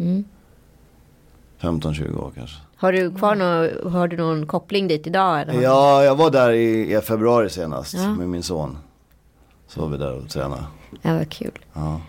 15-20 1.61 2.19
år 2.19 2.33
kanske. 2.35 2.57
Har 2.77 2.93
du 2.93 3.15
kvar 3.15 3.35
någon, 3.35 3.93
har 3.93 4.09
du 4.09 4.17
någon 4.17 4.47
koppling 4.47 4.89
dit 4.89 5.07
idag? 5.07 5.41
Eller? 5.41 5.63
Ja, 5.63 6.05
jag 6.05 6.17
var 6.17 6.31
där 6.31 6.51
i, 6.51 6.97
i 6.97 7.01
februari 7.01 7.51
senast 7.51 7.95
Ja. 7.95 8.15
med 8.15 8.29
min 8.29 8.43
son. 8.43 8.79
Så 9.67 9.81
var 9.81 9.89
vi 9.89 9.97
där 9.97 10.13
och 10.15 10.29
tränade. 10.29 10.65
Ja, 11.03 11.15
vad 11.17 11.29
kul. 11.31 11.59
Ja, 11.73 12.01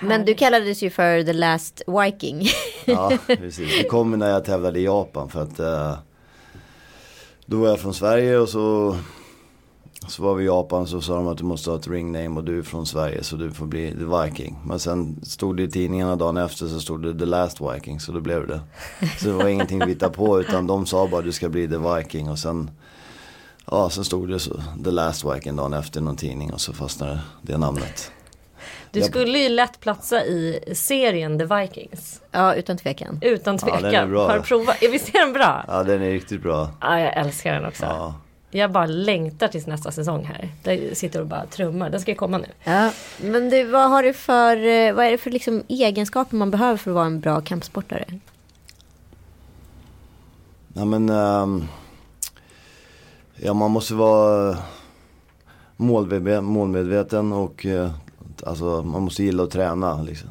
Men 0.00 0.24
du 0.24 0.34
kallades 0.34 0.82
ju 0.82 0.90
för 0.90 1.22
the 1.22 1.32
last 1.32 1.82
viking. 1.86 2.46
ja 2.84 3.12
precis. 3.26 3.78
Det 3.82 3.88
kom 3.88 4.10
när 4.18 4.30
jag 4.30 4.44
tävlade 4.44 4.78
i 4.80 4.84
Japan 4.84 5.28
för 5.28 5.42
att 5.42 5.60
eh, 5.60 5.94
då 7.46 7.56
var 7.56 7.68
jag 7.68 7.80
från 7.80 7.94
Sverige 7.94 8.38
och 8.38 8.48
så 8.48 8.96
Så 10.08 10.22
var 10.22 10.34
vi 10.34 10.42
i 10.44 10.46
Japan 10.46 10.86
så 10.86 11.00
sa 11.00 11.14
de 11.14 11.28
att 11.28 11.38
du 11.38 11.44
måste 11.44 11.70
ha 11.70 11.76
ett 11.78 11.88
ring 11.88 12.12
name 12.12 12.28
och 12.40 12.44
du 12.44 12.58
är 12.58 12.62
från 12.62 12.86
Sverige 12.86 13.22
så 13.24 13.36
du 13.36 13.50
får 13.52 13.66
bli 13.66 13.90
the 13.92 14.04
Viking. 14.24 14.58
Men 14.64 14.78
sen 14.78 15.20
stod 15.24 15.56
det 15.56 15.62
i 15.62 15.70
tidningarna 15.70 16.16
dagen 16.16 16.36
efter 16.36 16.66
så 16.66 16.80
stod 16.80 17.02
det 17.02 17.18
the 17.18 17.24
last 17.24 17.60
Viking 17.60 18.00
så 18.00 18.12
då 18.12 18.20
blev 18.20 18.46
det. 18.46 18.60
Så 19.18 19.26
det 19.26 19.32
var 19.32 19.48
ingenting 19.48 19.78
vi 19.78 19.86
hittade 19.86 20.14
på 20.14 20.40
utan 20.40 20.66
de 20.66 20.86
sa 20.86 21.06
bara 21.06 21.22
du 21.22 21.32
ska 21.32 21.48
bli 21.48 21.68
the 21.68 21.76
Viking 21.78 22.30
och 22.30 22.38
sen 22.38 22.70
Ja 23.70 23.90
sen 23.90 24.04
stod 24.04 24.28
det 24.28 24.38
så 24.38 24.62
the 24.84 24.90
last 24.90 25.24
Viking 25.24 25.56
dagen 25.56 25.72
efter 25.74 26.00
någon 26.00 26.16
tidning 26.16 26.52
och 26.52 26.60
så 26.60 26.72
fastnade 26.72 27.20
det 27.42 27.56
namnet. 27.58 28.10
Du 28.90 29.02
skulle 29.02 29.38
ju 29.38 29.48
lätt 29.48 29.80
platsa 29.80 30.24
i 30.24 30.60
serien 30.74 31.38
The 31.38 31.44
Vikings. 31.44 32.20
ja, 32.30 32.54
utan 32.54 32.76
tvekan. 32.76 33.18
Utan 33.22 33.58
Ja, 33.62 33.66
den 33.72 33.80
tvekan. 33.82 33.94
är 34.04 34.06
bra. 34.06 34.26
Har 34.28 34.36
du 34.36 34.42
provat? 34.42 34.76
Ja, 34.80 34.88
Visst 34.90 35.08
är 35.14 35.18
den 35.24 35.32
bra? 35.32 35.64
Ja 35.68 35.82
den 35.82 36.02
är 36.02 36.10
riktigt 36.10 36.42
bra. 36.42 36.68
Ja, 36.80 37.00
jag 37.00 37.16
älskar 37.16 37.52
den 37.54 37.64
också. 37.64 37.84
Ja. 37.84 38.14
Jag 38.56 38.72
bara 38.72 38.86
längtar 38.86 39.48
tills 39.48 39.66
nästa 39.66 39.90
säsong 39.90 40.24
här. 40.24 40.48
Där 40.62 40.94
sitter 40.94 41.20
och 41.20 41.26
bara 41.26 41.46
trummar. 41.46 41.90
Den 41.90 42.00
ska 42.00 42.10
ju 42.10 42.14
komma 42.14 42.38
nu. 42.38 42.46
Ja, 42.64 42.90
men 43.22 43.50
du, 43.50 43.64
vad 43.64 43.90
har 43.90 44.02
du 44.02 44.12
för, 44.12 44.56
eh, 44.56 44.94
vad 44.94 45.06
är 45.06 45.10
det 45.10 45.18
för 45.18 45.30
liksom 45.30 45.62
egenskaper 45.68 46.36
man 46.36 46.50
behöver 46.50 46.76
för 46.76 46.90
att 46.90 46.94
vara 46.94 47.06
en 47.06 47.20
bra 47.20 47.40
kampsportare? 47.40 48.04
Ja 50.74 50.84
men 50.84 51.08
ehm, 51.08 51.64
Ja 53.36 53.54
man 53.54 53.70
måste 53.70 53.94
vara 53.94 54.56
målmedveten, 55.76 56.44
målmedveten 56.44 57.32
och 57.32 57.66
eh, 57.66 57.90
alltså 58.46 58.82
man 58.82 59.02
måste 59.02 59.22
gilla 59.22 59.42
att 59.42 59.50
träna 59.50 60.02
liksom. 60.02 60.30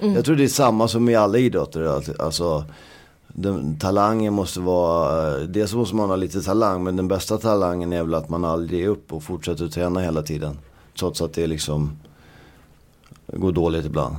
Jag 0.00 0.24
tror 0.24 0.36
det 0.36 0.44
är 0.44 0.48
samma 0.48 0.88
som 0.88 1.08
i 1.08 1.14
alla 1.14 1.38
idrotter. 1.38 2.02
Alltså 2.22 2.64
den, 3.32 3.78
talangen 3.78 4.32
måste 4.32 4.60
vara, 4.60 5.36
dels 5.38 5.74
måste 5.74 5.96
man 5.96 6.08
ha 6.08 6.16
lite 6.16 6.42
talang 6.42 6.84
men 6.84 6.96
den 6.96 7.08
bästa 7.08 7.38
talangen 7.38 7.92
är 7.92 8.02
väl 8.02 8.14
att 8.14 8.28
man 8.28 8.44
aldrig 8.44 8.80
ger 8.80 8.88
upp 8.88 9.12
och 9.12 9.22
fortsätter 9.22 9.68
träna 9.68 10.00
hela 10.00 10.22
tiden. 10.22 10.58
Trots 10.98 11.22
att 11.22 11.32
det 11.32 11.46
liksom 11.46 11.98
går 13.26 13.52
dåligt 13.52 13.86
ibland. 13.86 14.16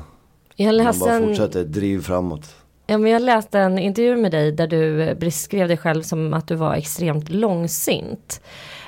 Jag 0.56 0.66
Man 0.68 0.78
läste, 0.78 1.00
bara 1.00 1.14
en, 1.14 1.28
fortsätter, 1.28 1.64
driv 1.64 2.02
framåt. 2.02 2.56
ja, 2.88 2.98
men 2.98 3.12
jag 3.12 3.22
läste 3.22 3.60
en 3.60 3.80
intervju 3.80 4.16
med 4.18 4.32
dig 4.32 4.52
där 4.52 4.68
du 4.68 5.16
beskrev 5.16 5.68
dig 5.68 5.78
själv 5.78 6.04
som 6.04 6.34
att 6.34 6.48
du 6.48 6.56
var 6.56 6.74
extremt 6.76 7.30
långsint. 7.30 8.42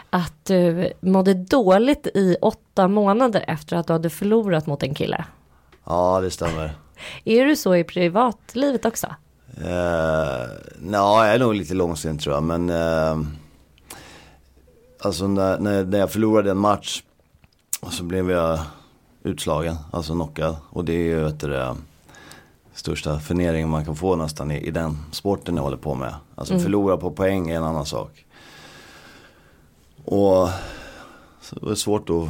Att 0.10 0.46
du 0.46 0.94
mådde 1.02 1.34
dåligt 1.34 2.08
i 2.08 2.36
åtta 2.42 2.88
månader 2.88 3.46
efter 3.48 3.76
att 3.78 3.88
du 3.88 3.94
hade 3.94 4.10
förlorat 4.10 4.68
mot 4.68 4.84
en 4.84 4.94
kille. 4.94 5.26
Ja 5.86 6.20
det 6.22 6.32
stämmer. 6.32 6.72
Är 7.26 7.46
du 7.46 7.56
så 7.56 7.76
i 7.76 7.84
privatlivet 7.84 8.86
också? 8.86 9.08
Eh, 9.58 10.48
Nja, 10.80 11.26
jag 11.26 11.34
är 11.36 11.40
nog 11.40 11.56
lite 11.56 11.74
långsint 11.74 12.22
tror 12.22 12.36
jag. 12.36 12.44
Men 12.44 12.70
eh, 12.70 13.28
alltså 15.00 15.28
när, 15.28 15.60
när, 15.60 15.84
när 15.84 16.00
jag 16.00 16.12
förlorade 16.12 16.52
en 16.52 16.58
match 16.58 17.04
så 17.92 18.04
blev 18.04 18.32
jag 18.32 18.60
utslagen, 19.24 19.76
alltså 19.92 20.14
knockad. 20.14 20.56
Och 20.70 20.86
det 20.86 20.94
är 20.94 20.98
ju 20.98 21.30
det 21.30 21.76
största 22.74 23.20
förnedringen 23.20 23.70
man 23.70 23.86
kan 23.86 23.96
få 23.96 24.16
nästan 24.16 24.52
i, 24.52 24.58
i 24.58 24.72
den 24.72 24.98
sporten 25.12 25.56
jag 25.56 25.64
håller 25.64 25.78
på 25.78 25.96
med. 25.96 26.16
Alltså 26.36 26.60
förlora 26.60 26.98
på 26.98 27.12
poäng 27.12 27.50
är 27.50 27.58
en 27.58 27.64
annan 27.64 27.86
sak. 27.86 28.26
Och 30.06 30.50
så 31.42 31.56
det 31.56 31.66
var 31.66 31.76
svårt 31.76 32.10
att 32.10 32.30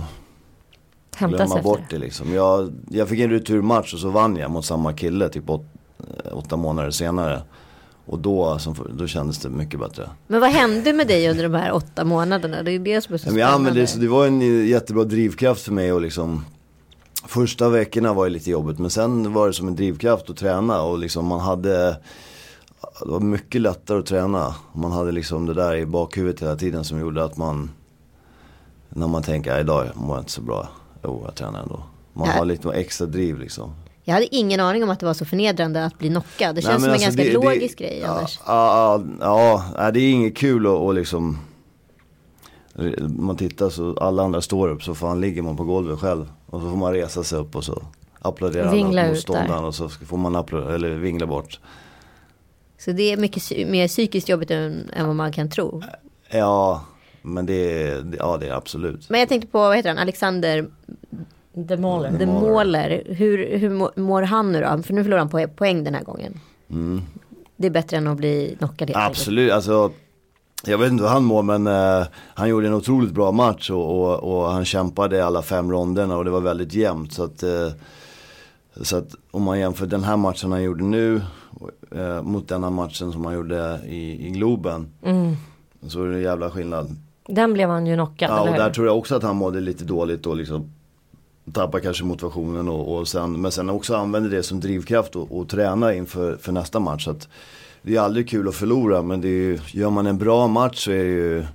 Hämtas 1.15 1.37
glömma 1.37 1.61
bort 1.61 1.89
det 1.89 1.97
liksom. 1.97 2.33
Jag, 2.33 2.73
jag 2.89 3.09
fick 3.09 3.19
en 3.19 3.29
returmatch 3.29 3.93
och 3.93 3.99
så 3.99 4.09
vann 4.09 4.35
jag 4.35 4.51
mot 4.51 4.65
samma 4.65 4.93
kille 4.93 5.29
typ 5.29 5.49
åt, 5.49 5.65
åtta 6.31 6.55
månader 6.55 6.91
senare. 6.91 7.41
Och 8.05 8.19
då, 8.19 8.57
då 8.93 9.07
kändes 9.07 9.37
det 9.39 9.49
mycket 9.49 9.79
bättre. 9.79 10.09
Men 10.27 10.41
vad 10.41 10.49
hände 10.49 10.93
med 10.93 11.07
dig 11.07 11.29
under 11.29 11.43
de 11.43 11.53
här 11.53 11.71
åtta 11.71 12.03
månaderna? 12.03 12.63
Det 12.63 12.71
är 12.71 12.79
det 12.79 13.01
som 13.01 13.13
är 13.13 13.17
så 13.17 13.29
Men 13.29 13.37
jag 13.37 13.49
använde 13.49 13.79
det, 13.79 13.87
så 13.87 13.99
det 13.99 14.07
var 14.07 14.27
en 14.27 14.67
jättebra 14.67 15.03
drivkraft 15.03 15.61
för 15.61 15.71
mig 15.71 15.93
och 15.93 16.01
liksom 16.01 16.45
Första 17.27 17.69
veckorna 17.69 18.13
var 18.13 18.25
ju 18.25 18.29
lite 18.31 18.51
jobbigt 18.51 18.79
men 18.79 18.89
sen 18.89 19.33
var 19.33 19.47
det 19.47 19.53
som 19.53 19.67
en 19.67 19.75
drivkraft 19.75 20.29
att 20.29 20.37
träna 20.37 20.81
och 20.81 20.99
liksom 20.99 21.25
man 21.25 21.39
hade 21.39 21.97
Det 23.01 23.09
var 23.09 23.19
mycket 23.19 23.61
lättare 23.61 23.99
att 23.99 24.05
träna. 24.05 24.55
Man 24.73 24.91
hade 24.91 25.11
liksom 25.11 25.45
det 25.45 25.53
där 25.53 25.75
i 25.75 25.85
bakhuvudet 25.85 26.41
hela 26.41 26.55
tiden 26.55 26.83
som 26.83 26.99
gjorde 26.99 27.23
att 27.23 27.37
man 27.37 27.71
När 28.89 29.07
man 29.07 29.23
tänker, 29.23 29.51
"Ja, 29.51 29.59
idag 29.59 29.87
mår 29.95 30.15
jag 30.15 30.21
inte 30.21 30.31
så 30.31 30.41
bra. 30.41 30.67
Jo, 31.03 31.21
jag 31.25 31.35
tränar 31.35 31.61
ändå. 31.61 31.83
Man 32.13 32.27
Ja. 32.27 32.33
har 32.33 32.45
lite 32.45 32.69
extra 32.73 33.07
driv 33.07 33.39
liksom. 33.39 33.71
Jag 34.03 34.13
hade 34.13 34.35
ingen 34.35 34.59
aning 34.59 34.83
om 34.83 34.89
att 34.89 34.99
det 34.99 35.05
var 35.05 35.13
så 35.13 35.25
förnedrande 35.25 35.85
att 35.85 35.99
bli 35.99 36.09
knockad. 36.09 36.55
Det 36.55 36.61
känns 36.61 36.71
Nej, 36.71 36.79
som 36.79 36.83
en 36.83 36.91
alltså, 36.91 37.05
ganska 37.05 37.23
det- 37.23 37.29
det- 37.29 37.33
logisk 37.33 37.77
grej 37.79 37.99
ja, 38.01 38.07
annars. 38.07 38.39
Ja, 38.47 39.03
ja, 39.19 39.65
ja, 39.77 39.91
det 39.91 39.99
är 39.99 40.11
inget 40.11 40.37
kul 40.37 40.65
att 40.67 40.71
och 40.73 40.93
liksom 40.93 41.37
Man 43.09 43.37
tittar 43.37 43.69
så 43.69 43.97
alla 43.97 44.23
andra 44.23 44.41
står 44.41 44.69
upp 44.69 44.83
så 44.83 44.95
fan 44.95 45.21
ligger 45.21 45.41
man 45.41 45.57
på 45.57 45.63
golvet 45.63 45.99
själv. 45.99 46.31
Och 46.45 46.61
så 46.61 46.69
får 46.69 46.77
man 46.77 46.93
resa 46.93 47.23
sig 47.23 47.39
upp 47.39 47.55
och 47.55 47.63
så 47.63 47.83
applåderar 48.19 48.71
Vingla 48.71 49.07
motståndaren 49.07 49.63
och 49.65 49.75
så 49.75 49.89
får 49.89 50.17
man 50.17 50.35
applådera, 50.35 50.75
eller 50.75 50.89
vingla 50.95 51.25
bort. 51.27 51.59
Så 52.79 52.91
det 52.91 53.03
är 53.11 53.17
mycket 53.17 53.67
mer 53.67 53.87
psykiskt 53.87 54.29
jobbigt 54.29 54.51
än, 54.51 54.89
än 54.93 55.07
vad 55.07 55.15
man 55.15 55.31
kan 55.31 55.49
tro. 55.49 55.81
Ja, 56.29 56.85
men 57.21 57.45
det 57.45 57.83
det- 58.01 58.17
ja 58.17 58.37
det 58.37 58.47
är 58.47 58.53
absolut. 58.53 59.09
Men 59.09 59.19
jag 59.19 59.29
tänkte 59.29 59.47
på, 59.47 59.57
vad 59.59 59.75
heter 59.75 59.89
han, 59.89 59.97
Alexander 59.97 60.67
The 61.67 61.77
Mauler. 61.77 62.11
de 62.19 62.25
Måler. 62.25 63.03
Hur, 63.05 63.57
hur 63.57 63.69
må- 63.69 63.91
mår 63.95 64.21
han 64.21 64.51
nu 64.51 64.61
då? 64.61 64.83
För 64.83 64.93
nu 64.93 65.03
förlorar 65.03 65.19
han 65.19 65.29
po- 65.29 65.47
poäng 65.55 65.83
den 65.83 65.93
här 65.95 66.03
gången. 66.03 66.39
Det 67.57 67.67
är 67.67 67.71
bättre 67.71 67.97
än 67.97 68.07
att 68.07 68.17
bli 68.17 68.55
knockad. 68.57 68.89
Mm. 68.89 69.01
Absolut, 69.07 69.51
alltså 69.51 69.91
jag 70.65 70.77
vet 70.77 70.91
inte 70.91 71.03
hur 71.03 71.09
han 71.11 71.23
mår 71.23 71.43
men 71.43 71.67
eh, 71.67 72.05
han 72.33 72.49
gjorde 72.49 72.67
en 72.67 72.73
otroligt 72.73 73.11
bra 73.11 73.31
match 73.31 73.69
och, 73.69 73.99
och, 74.01 74.19
och 74.43 74.51
han 74.51 74.65
kämpade 74.65 75.25
alla 75.25 75.41
fem 75.41 75.71
ronderna 75.71 76.17
och 76.17 76.25
det 76.25 76.31
var 76.31 76.41
väldigt 76.41 76.73
jämnt. 76.73 77.13
Så 77.13 77.23
att, 77.23 77.43
eh, 77.43 77.69
så 78.81 78.97
att 78.97 79.15
om 79.31 79.43
man 79.43 79.59
jämför 79.59 79.85
den 79.85 80.03
här 80.03 80.17
matchen 80.17 80.51
han 80.51 80.63
gjorde 80.63 80.83
nu 80.83 81.21
eh, 81.95 82.21
mot 82.21 82.47
den 82.47 82.63
här 82.63 82.71
matchen 82.71 83.11
som 83.11 83.25
han 83.25 83.33
gjorde 83.33 83.79
i, 83.87 84.27
i 84.27 84.29
Globen. 84.29 84.87
Mm. 85.03 85.35
Så 85.87 86.03
är 86.03 86.07
det 86.07 86.15
en 86.15 86.21
jävla 86.21 86.49
skillnad. 86.49 86.95
Den 87.27 87.53
blev 87.53 87.69
han 87.69 87.87
ju 87.87 87.93
knockad, 87.95 88.29
Ja, 88.29 88.41
och 88.41 88.47
eller 88.47 88.57
där 88.57 88.69
tror 88.69 88.87
jag 88.87 88.97
också 88.97 89.15
att 89.15 89.23
han 89.23 89.35
mådde 89.35 89.59
lite 89.59 89.83
dåligt 89.83 90.25
och 90.25 90.35
liksom 90.35 90.69
Tappar 91.51 91.79
kanske 91.79 92.03
motivationen 92.03 92.69
och, 92.69 92.97
och 92.97 93.07
sen, 93.07 93.41
men 93.41 93.51
sen 93.51 93.69
också 93.69 93.95
använder 93.95 94.29
det 94.29 94.43
som 94.43 94.59
drivkraft 94.59 95.15
och, 95.15 95.37
och 95.37 95.49
träna 95.49 95.93
inför 95.93 96.37
för 96.37 96.51
nästa 96.51 96.79
match. 96.79 97.05
Så 97.05 97.11
att 97.11 97.27
det 97.81 97.95
är 97.95 97.99
aldrig 97.99 98.29
kul 98.29 98.47
att 98.47 98.55
förlora 98.55 99.01
men 99.01 99.21
det 99.21 99.27
är 99.27 99.31
ju, 99.31 99.59
gör 99.67 99.89
man 99.89 100.07
en 100.07 100.17
bra 100.17 100.47
match 100.47 100.85
så 100.85 100.91
är 100.91 101.03
det 101.03 101.09
ju 101.09 101.45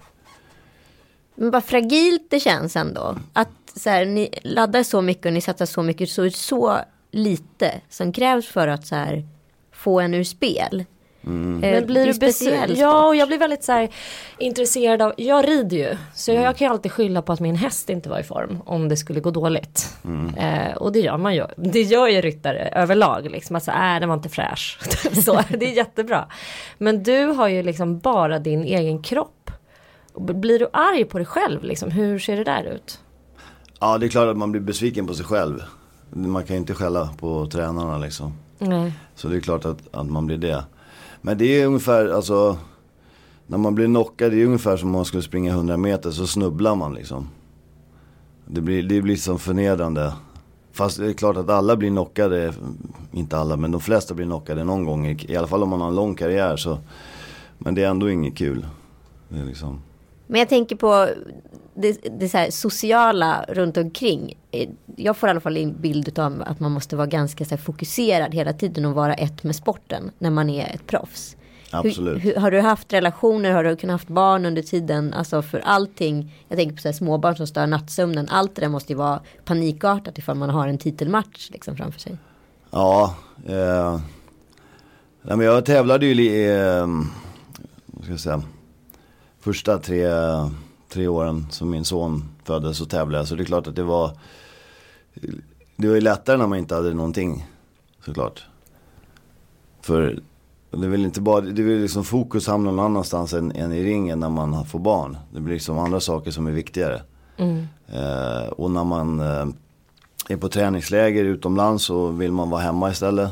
Men 1.35 1.51
vad 1.51 1.65
fragilt 1.65 2.27
det 2.31 2.41
känns 2.41 2.77
ändå. 2.77 3.17
Att 3.33 3.49
så 3.75 3.91
här, 3.91 4.05
ni 4.05 4.29
laddar 4.43 4.83
så 4.83 5.03
mycket 5.03 5.27
och 5.27 5.33
ni 5.33 5.41
satsar 5.41 5.67
så 5.67 5.83
mycket. 5.83 6.11
Så 6.11 6.31
så 6.31 6.79
lite 7.11 7.81
som 7.89 8.13
krävs 8.13 8.47
för 8.47 8.69
att 8.69 8.87
så 8.87 8.95
här, 8.95 9.29
få 9.73 10.01
en 10.01 10.15
ur 10.15 10.25
spel. 10.25 10.85
Mm. 11.27 11.65
Eh, 11.65 11.71
Men 11.71 11.87
blir 11.87 12.07
du 12.07 12.15
speciell. 12.15 12.79
Ja, 12.79 13.07
och 13.07 13.17
jag 13.17 13.29
blir 13.29 13.39
väldigt 13.39 13.65
så 13.65 13.73
här, 13.73 13.89
intresserad 14.39 15.03
av, 15.03 15.13
jag 15.17 15.49
rider 15.49 15.77
ju. 15.77 15.97
Så 16.15 16.31
jag, 16.33 16.43
jag 16.43 16.57
kan 16.57 16.67
ju 16.67 16.73
alltid 16.73 16.93
skylla 16.93 17.23
på 17.23 17.33
att 17.33 17.41
min 17.41 17.57
häst 17.57 17.91
inte 17.91 18.09
var 18.09 18.19
i 18.19 18.23
form 18.23 18.59
om 18.67 18.89
det 18.89 18.97
skulle 18.97 19.21
gå 19.21 19.31
dåligt. 19.31 19.97
Eh, 20.37 20.77
och 20.77 20.93
det 20.93 21.01
gör 21.01 21.17
man 21.19 21.35
ju. 21.35 21.47
Det 21.57 21.83
gör 21.83 22.09
ju 22.09 22.21
ryttare 22.21 22.69
överlag. 22.69 23.31
Liksom. 23.31 23.57
Alltså, 23.57 23.71
äh, 23.71 24.01
den 24.01 24.09
var 24.09 24.17
inte 24.17 24.29
fräsch. 24.29 24.79
så, 25.25 25.41
det 25.51 25.67
är 25.67 25.77
jättebra. 25.77 26.27
Men 26.79 27.03
du 27.03 27.25
har 27.25 27.49
ju 27.49 27.63
liksom 27.63 27.99
bara 27.99 28.39
din 28.39 28.65
egen 28.65 29.03
kropp. 29.03 29.51
Blir 30.15 30.59
du 30.59 30.69
arg 30.73 31.05
på 31.05 31.19
dig 31.19 31.27
själv? 31.27 31.65
Liksom? 31.65 31.91
Hur 31.91 32.19
ser 32.19 32.37
det 32.37 32.45
där 32.45 32.65
ut? 32.65 33.01
Ja 33.81 33.99
det 33.99 34.07
är 34.07 34.11
klart 34.11 34.29
att 34.29 34.37
man 34.37 34.53
blir 34.53 34.63
besviken 34.63 35.07
på 35.07 35.15
sig 35.15 35.25
själv. 35.25 35.63
Man 36.11 36.45
kan 36.45 36.57
ju 36.57 36.61
inte 36.61 36.75
skälla 36.75 37.11
på 37.19 37.47
tränarna 37.47 37.99
liksom. 37.99 38.33
Nej. 38.59 38.93
Så 39.15 39.29
det 39.29 39.37
är 39.37 39.41
klart 39.41 39.65
att, 39.65 39.79
att 39.95 40.11
man 40.11 40.27
blir 40.27 40.39
det. 40.39 40.65
Men 41.23 41.39
det 41.39 41.61
är 41.63 41.67
ungefär, 41.67 42.09
alltså 42.09 42.59
När 43.47 43.59
man 43.59 43.75
blir 43.75 43.87
knockad, 43.87 44.31
det 44.33 44.43
är 44.43 44.47
ungefär 44.47 44.77
som 44.77 44.89
om 44.89 44.93
man 44.93 45.05
skulle 45.05 45.23
springa 45.23 45.53
100 45.53 45.77
meter 45.77 46.11
så 46.11 46.27
snubblar 46.27 46.75
man 46.75 46.95
liksom. 46.95 47.29
Det 48.47 48.61
blir, 48.61 48.83
det 48.83 49.03
blir 49.03 49.17
som 49.17 49.39
förnedrande. 49.39 50.13
Fast 50.73 50.99
det 50.99 51.07
är 51.07 51.13
klart 51.13 51.37
att 51.37 51.51
alla 51.51 51.77
blir 51.77 51.91
knockade, 51.91 52.53
inte 53.13 53.39
alla 53.39 53.57
men 53.57 53.71
de 53.71 53.81
flesta 53.81 54.15
blir 54.15 54.27
knockade 54.27 54.65
någon 54.65 54.85
gång. 54.85 55.07
I, 55.07 55.37
alla 55.37 55.47
fall 55.47 55.63
om 55.63 55.69
man 55.69 55.81
har 55.81 55.89
en 55.89 55.95
lång 55.95 56.15
karriär 56.15 56.57
så. 56.57 56.79
Men 57.59 57.75
det 57.75 57.83
är 57.85 57.89
ändå 57.89 58.11
inget 58.11 58.37
kul. 58.37 58.67
Det 59.29 59.39
är 59.41 59.45
liksom. 59.45 59.81
Men 60.29 60.39
jag 60.39 60.49
tänker 60.49 60.77
på 60.77 61.09
det, 61.75 61.99
det 62.19 62.29
så 62.29 62.39
här 62.39 62.51
sociala 62.51 63.45
runt 63.49 63.77
omkring. 63.77 64.39
Eh, 64.51 64.69
Jag 64.97 65.17
får 65.17 65.29
i 65.29 65.31
alla 65.31 65.41
fall 65.41 65.57
en 65.57 65.81
bild 65.81 66.19
av 66.19 66.43
att 66.47 66.61
man 66.61 66.73
måste 66.73 66.97
vara 66.97 67.07
ganska 67.07 67.45
så 67.45 67.51
här 67.51 67.57
fokuserad 67.57 68.35
hela 68.35 68.53
tiden 68.53 68.85
och 68.85 68.95
vara 68.95 69.15
ett 69.15 69.45
med 69.45 69.57
sporten 69.57 70.11
när 70.19 70.31
man 70.31 70.51
är 70.51 70.75
ett 70.75 70.87
proffs. 70.87 71.37
Absolut. 71.71 72.25
Hur, 72.25 72.35
hur, 72.35 72.41
har 72.41 72.51
du 72.51 72.61
haft 72.61 72.93
relationer, 72.93 73.53
har 73.53 73.65
du 73.65 73.77
kunnat 73.77 73.95
haft 73.95 74.09
barn 74.09 74.47
under 74.47 74.63
tiden? 74.63 75.15
Alltså 75.15 75.43
för 75.43 75.59
allting, 75.59 76.33
jag 76.49 76.59
tänker 76.59 76.77
på 76.77 76.83
så 76.83 76.89
här 76.89 76.93
småbarn 76.93 77.37
som 77.37 77.47
stör 77.47 77.67
nattsömnen. 77.67 78.29
Allt 78.31 78.55
det 78.55 78.61
där 78.61 78.69
måste 78.69 78.93
ju 78.93 78.97
vara 78.97 79.21
panikartat 79.45 80.19
ifall 80.19 80.37
man 80.37 80.51
har 80.51 80.69
en 80.69 80.79
titelmatch 80.79 81.51
liksom 81.51 81.77
framför 81.77 82.01
sig. 82.01 82.17
Ja, 82.71 83.15
eh, 83.47 84.01
jag 85.23 85.65
tävlade 85.65 86.07
ju 86.07 86.51
eh, 86.51 86.87
vad 87.87 88.05
ska 88.05 88.13
jag 88.13 88.21
säga, 88.21 88.43
första 89.41 89.79
tre, 89.79 90.07
tre 90.89 91.09
åren 91.09 91.47
som 91.51 91.71
min 91.71 91.85
son 91.85 92.25
föddes 92.45 92.79
så 92.79 92.85
tävlade 92.85 93.19
jag. 93.19 93.29
Så 93.29 93.35
det 93.35 93.43
är 93.43 93.45
klart 93.45 93.67
att 93.67 93.77
det 93.77 93.83
var, 93.83 94.11
det 95.77 95.89
var 95.89 95.95
ju 95.95 96.01
lättare 96.01 96.37
när 96.37 96.47
man 96.47 96.59
inte 96.59 96.75
hade 96.75 96.95
någonting 96.95 97.47
såklart. 98.05 98.47
För 99.81 100.21
det 100.71 100.87
är 100.87 100.91
väl 100.91 101.05
inte 101.05 101.21
bara, 101.21 101.41
det 101.41 101.63
väl 101.63 101.81
liksom 101.81 102.05
fokus 102.05 102.47
hamnar 102.47 102.73
någon 102.73 102.85
annanstans 102.85 103.33
än, 103.33 103.53
än 103.53 103.73
i 103.73 103.85
ringen 103.85 104.21
när 104.21 104.29
man 104.29 104.67
får 104.67 104.79
barn. 104.79 105.17
Det 105.31 105.41
blir 105.41 105.55
liksom 105.55 105.79
andra 105.79 106.01
saker 106.01 106.31
som 106.31 106.47
är 106.47 106.51
viktigare. 106.51 107.03
Eh, 107.87 108.49
och 108.49 108.71
när 108.71 108.85
man 108.85 109.21
eh, 109.21 109.47
är 110.29 110.37
på 110.37 110.49
träningsläger 110.49 111.25
utomlands 111.25 111.85
så 111.85 112.09
vill 112.09 112.33
man 112.33 112.51
vara 112.51 112.61
hemma 112.61 112.91
istället. 112.91 113.31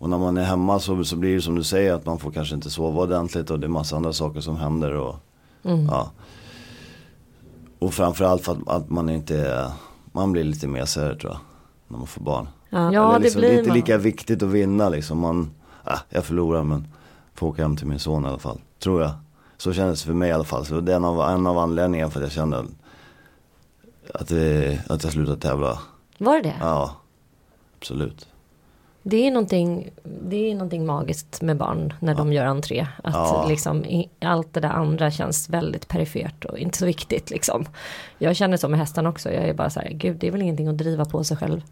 Och 0.00 0.10
när 0.10 0.18
man 0.18 0.36
är 0.36 0.44
hemma 0.44 0.80
så, 0.80 1.04
så 1.04 1.16
blir 1.16 1.34
det 1.34 1.42
som 1.42 1.54
du 1.54 1.64
säger 1.64 1.92
att 1.92 2.06
man 2.06 2.18
får 2.18 2.30
kanske 2.30 2.54
inte 2.54 2.70
sova 2.70 3.02
ordentligt 3.02 3.50
och 3.50 3.60
det 3.60 3.66
är 3.66 3.68
massa 3.68 3.96
andra 3.96 4.12
saker 4.12 4.40
som 4.40 4.56
händer. 4.56 4.92
Och, 4.92 5.16
ja. 5.62 6.10
och 7.78 7.94
framförallt 7.94 8.42
för 8.44 8.52
att, 8.52 8.68
att 8.68 8.90
man 8.90 9.10
inte, 9.10 9.66
man 10.12 10.32
blir 10.32 10.44
lite 10.44 10.66
mesigare 10.66 11.16
tror 11.16 11.32
jag. 11.32 11.40
När 11.88 11.98
man 11.98 12.06
får 12.06 12.20
barn. 12.20 12.48
Ja. 12.70 12.92
Ja, 12.92 13.08
Eller 13.08 13.18
det 13.18 13.22
liksom, 13.22 13.40
blir 13.40 13.48
det 13.48 13.54
är 13.54 13.58
inte 13.58 13.68
man. 13.68 13.76
lika 13.76 13.98
viktigt 13.98 14.42
att 14.42 14.48
vinna 14.48 14.88
liksom. 14.88 15.18
Man, 15.18 15.50
äh, 15.86 15.98
jag 16.08 16.24
förlorar 16.24 16.62
men 16.62 16.86
får 17.34 17.46
åka 17.46 17.62
hem 17.62 17.76
till 17.76 17.86
min 17.86 17.98
son 17.98 18.24
i 18.24 18.28
alla 18.28 18.38
fall. 18.38 18.60
Tror 18.78 19.02
jag. 19.02 19.10
Så 19.56 19.72
kändes 19.72 20.02
det 20.02 20.06
för 20.06 20.14
mig 20.14 20.28
i 20.28 20.32
alla 20.32 20.44
fall. 20.44 20.66
Så 20.66 20.80
det 20.80 20.92
är 20.92 20.96
en 20.96 21.04
av, 21.04 21.20
en 21.30 21.46
av 21.46 21.58
anledningarna 21.58 22.10
för 22.10 22.20
att 22.20 22.24
jag 22.24 22.32
kände 22.32 22.64
att, 24.14 24.28
det, 24.28 24.80
att 24.88 25.04
jag 25.04 25.12
slutade 25.12 25.40
tävla. 25.40 25.78
Var 26.18 26.34
det 26.34 26.42
det? 26.42 26.54
Ja, 26.60 26.96
absolut. 27.78 28.26
Det 29.02 29.26
är, 29.26 29.30
någonting, 29.30 29.90
det 30.02 30.50
är 30.50 30.54
någonting 30.54 30.86
magiskt 30.86 31.42
med 31.42 31.56
barn 31.56 31.94
när 32.00 32.14
de 32.14 32.32
gör 32.32 32.44
entré. 32.44 32.86
Att 33.04 33.14
Ja. 33.14 33.46
liksom, 33.48 34.04
allt 34.20 34.54
det 34.54 34.60
där 34.60 34.68
andra 34.68 35.10
känns 35.10 35.48
väldigt 35.48 35.88
perifert 35.88 36.44
och 36.44 36.58
inte 36.58 36.78
så 36.78 36.86
viktigt. 36.86 37.30
Liksom. 37.30 37.64
Jag 38.18 38.36
känner 38.36 38.56
så 38.56 38.68
med 38.68 38.78
hästarna 38.78 39.08
också. 39.08 39.32
Jag 39.32 39.44
är 39.48 39.54
bara 39.54 39.70
så 39.70 39.80
här, 39.80 39.88
gud 39.90 40.16
det 40.16 40.26
är 40.26 40.30
väl 40.30 40.42
ingenting 40.42 40.68
att 40.68 40.78
driva 40.78 41.04
på 41.04 41.24
sig 41.24 41.36
själv. 41.36 41.62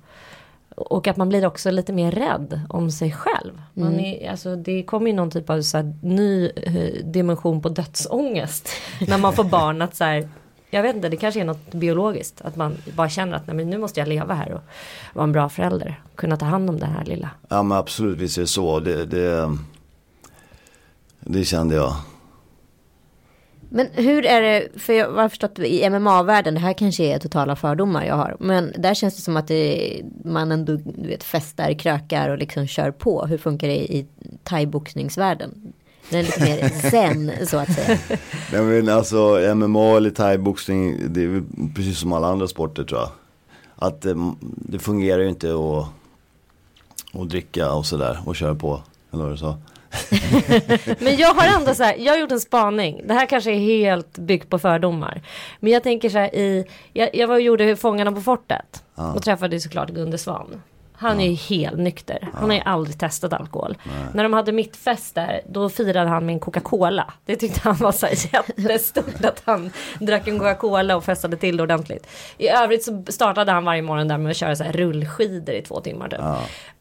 Och 0.76 1.06
att 1.06 1.16
man 1.16 1.28
blir 1.28 1.46
också 1.46 1.70
lite 1.70 1.92
mer 1.92 2.10
rädd 2.12 2.60
om 2.68 2.90
sig 2.90 3.12
själv. 3.12 3.62
Man 3.74 4.00
är, 4.00 4.30
alltså, 4.30 4.56
det 4.56 4.82
kommer 4.82 5.06
ju 5.06 5.12
någon 5.12 5.30
typ 5.30 5.50
av 5.50 5.62
så 5.62 5.76
här, 5.76 5.94
ny 6.02 6.50
eh, 6.56 7.04
dimension 7.04 7.62
på 7.62 7.68
dödsångest. 7.68 8.68
när 9.08 9.18
man 9.18 9.32
får 9.32 9.44
barn 9.44 9.82
att 9.82 9.96
så 9.96 10.04
här, 10.04 10.28
jag 10.70 10.82
vet 10.82 10.96
inte, 10.96 11.08
det 11.08 11.16
kanske 11.16 11.40
är 11.40 11.44
något 11.44 11.74
biologiskt. 11.74 12.40
Att 12.40 12.56
man 12.56 12.76
bara 12.96 13.08
känner 13.08 13.36
att 13.36 13.46
nej, 13.46 13.56
men 13.56 13.70
nu 13.70 13.78
måste 13.78 14.00
jag 14.00 14.08
leva 14.08 14.34
här 14.34 14.52
och 14.52 14.60
vara 15.14 15.24
en 15.24 15.32
bra 15.32 15.48
förälder. 15.48 16.02
Kunna 16.14 16.36
ta 16.36 16.44
hand 16.44 16.70
om 16.70 16.78
det 16.78 16.86
här 16.86 17.04
lilla. 17.04 17.30
Ja 17.48 17.62
men 17.62 17.78
absolut, 17.78 18.18
visst 18.18 18.38
är 18.38 18.42
det 18.42 18.46
så. 18.46 18.80
Det, 18.80 19.04
det, 19.04 19.56
det 21.20 21.44
kände 21.44 21.74
jag. 21.74 21.96
Men 23.70 23.88
hur 23.92 24.26
är 24.26 24.42
det, 24.42 24.68
för 24.76 24.92
jag 24.92 25.12
har 25.12 25.28
förstått 25.28 25.58
i 25.58 25.90
MMA-världen, 25.90 26.54
det 26.54 26.60
här 26.60 26.72
kanske 26.72 27.04
är 27.04 27.18
totala 27.18 27.56
fördomar 27.56 28.04
jag 28.04 28.14
har. 28.14 28.36
Men 28.40 28.72
där 28.78 28.94
känns 28.94 29.16
det 29.16 29.22
som 29.22 29.36
att 29.36 29.48
det, 29.48 30.00
man 30.24 30.52
ändå 30.52 30.76
du 30.76 31.08
vet, 31.08 31.24
festar, 31.24 31.78
krökar 31.78 32.28
och 32.28 32.38
liksom 32.38 32.66
kör 32.66 32.90
på. 32.90 33.26
Hur 33.26 33.38
funkar 33.38 33.68
det 33.68 33.76
i 33.76 34.06
thaiboxningsvärlden? 34.44 35.72
Den 36.10 36.20
är 36.20 36.22
lite 36.22 36.40
mer 36.40 36.90
zen 36.90 37.46
så 37.46 37.58
att 37.58 37.72
säga. 37.72 37.98
Nej, 38.52 38.62
men 38.62 38.88
alltså 38.88 39.16
MMA 39.54 39.96
eller 39.96 40.10
thaiboxning, 40.10 41.12
det 41.12 41.22
är 41.22 41.42
precis 41.74 41.98
som 41.98 42.12
alla 42.12 42.26
andra 42.26 42.48
sporter 42.48 42.84
tror 42.84 43.00
jag. 43.00 43.10
Att 43.76 44.04
eh, 44.04 44.32
det 44.40 44.78
fungerar 44.78 45.22
ju 45.22 45.28
inte 45.28 45.50
att, 45.54 45.88
att 47.20 47.28
dricka 47.28 47.72
och 47.72 47.86
sådär 47.86 48.18
och 48.24 48.36
köra 48.36 48.54
på. 48.54 48.82
Eller 49.12 49.22
vad 49.22 49.32
du 49.32 49.36
sa. 49.36 49.58
Men 50.98 51.16
jag 51.16 51.34
har 51.34 51.58
ändå 51.58 51.74
så 51.74 51.82
här, 51.82 51.96
jag 51.98 52.12
har 52.12 52.18
gjort 52.20 52.32
en 52.32 52.40
spaning. 52.40 53.02
Det 53.06 53.14
här 53.14 53.26
kanske 53.26 53.50
är 53.50 53.58
helt 53.58 54.18
byggt 54.18 54.48
på 54.48 54.58
fördomar. 54.58 55.22
Men 55.60 55.72
jag 55.72 55.82
tänker 55.82 56.10
så 56.10 56.18
här 56.18 56.34
i, 56.34 56.64
jag, 56.92 57.10
jag 57.14 57.28
var 57.28 57.34
och 57.34 57.40
gjorde 57.40 57.76
Fångarna 57.76 58.12
på 58.12 58.20
fortet. 58.20 58.82
Och 58.94 59.22
träffade 59.22 59.56
ju 59.56 59.60
såklart 59.60 59.90
Gunde 59.90 60.18
Svan. 60.18 60.62
Han 60.98 61.20
är 61.20 61.28
ju 61.28 61.34
helt 61.34 61.78
nykter. 61.78 62.28
Han 62.34 62.50
har 62.50 62.56
ju 62.56 62.62
aldrig 62.64 62.98
testat 62.98 63.32
alkohol. 63.32 63.76
När 64.14 64.22
de 64.22 64.32
hade 64.32 64.52
mittfest 64.52 65.14
där, 65.14 65.40
då 65.48 65.68
firade 65.68 66.08
han 66.08 66.26
med 66.26 66.32
en 66.32 66.40
Coca-Cola. 66.40 67.12
Det 67.24 67.36
tyckte 67.36 67.60
han 67.62 67.76
var 67.76 67.92
så 67.92 68.06
jättestort 68.32 69.24
att 69.24 69.42
han 69.44 69.70
drack 70.00 70.28
en 70.28 70.38
Coca-Cola 70.38 70.96
och 70.96 71.04
festade 71.04 71.36
till 71.36 71.56
det 71.56 71.62
ordentligt. 71.62 72.06
I 72.38 72.48
övrigt 72.48 72.84
så 72.84 73.04
startade 73.08 73.52
han 73.52 73.64
varje 73.64 73.82
morgon 73.82 74.08
där 74.08 74.18
med 74.18 74.30
att 74.30 74.36
köra 74.36 74.56
så 74.56 74.64
här 74.64 74.72
rullskidor 74.72 75.54
i 75.54 75.62
två 75.62 75.80
timmar 75.80 76.08
typ. 76.08 76.20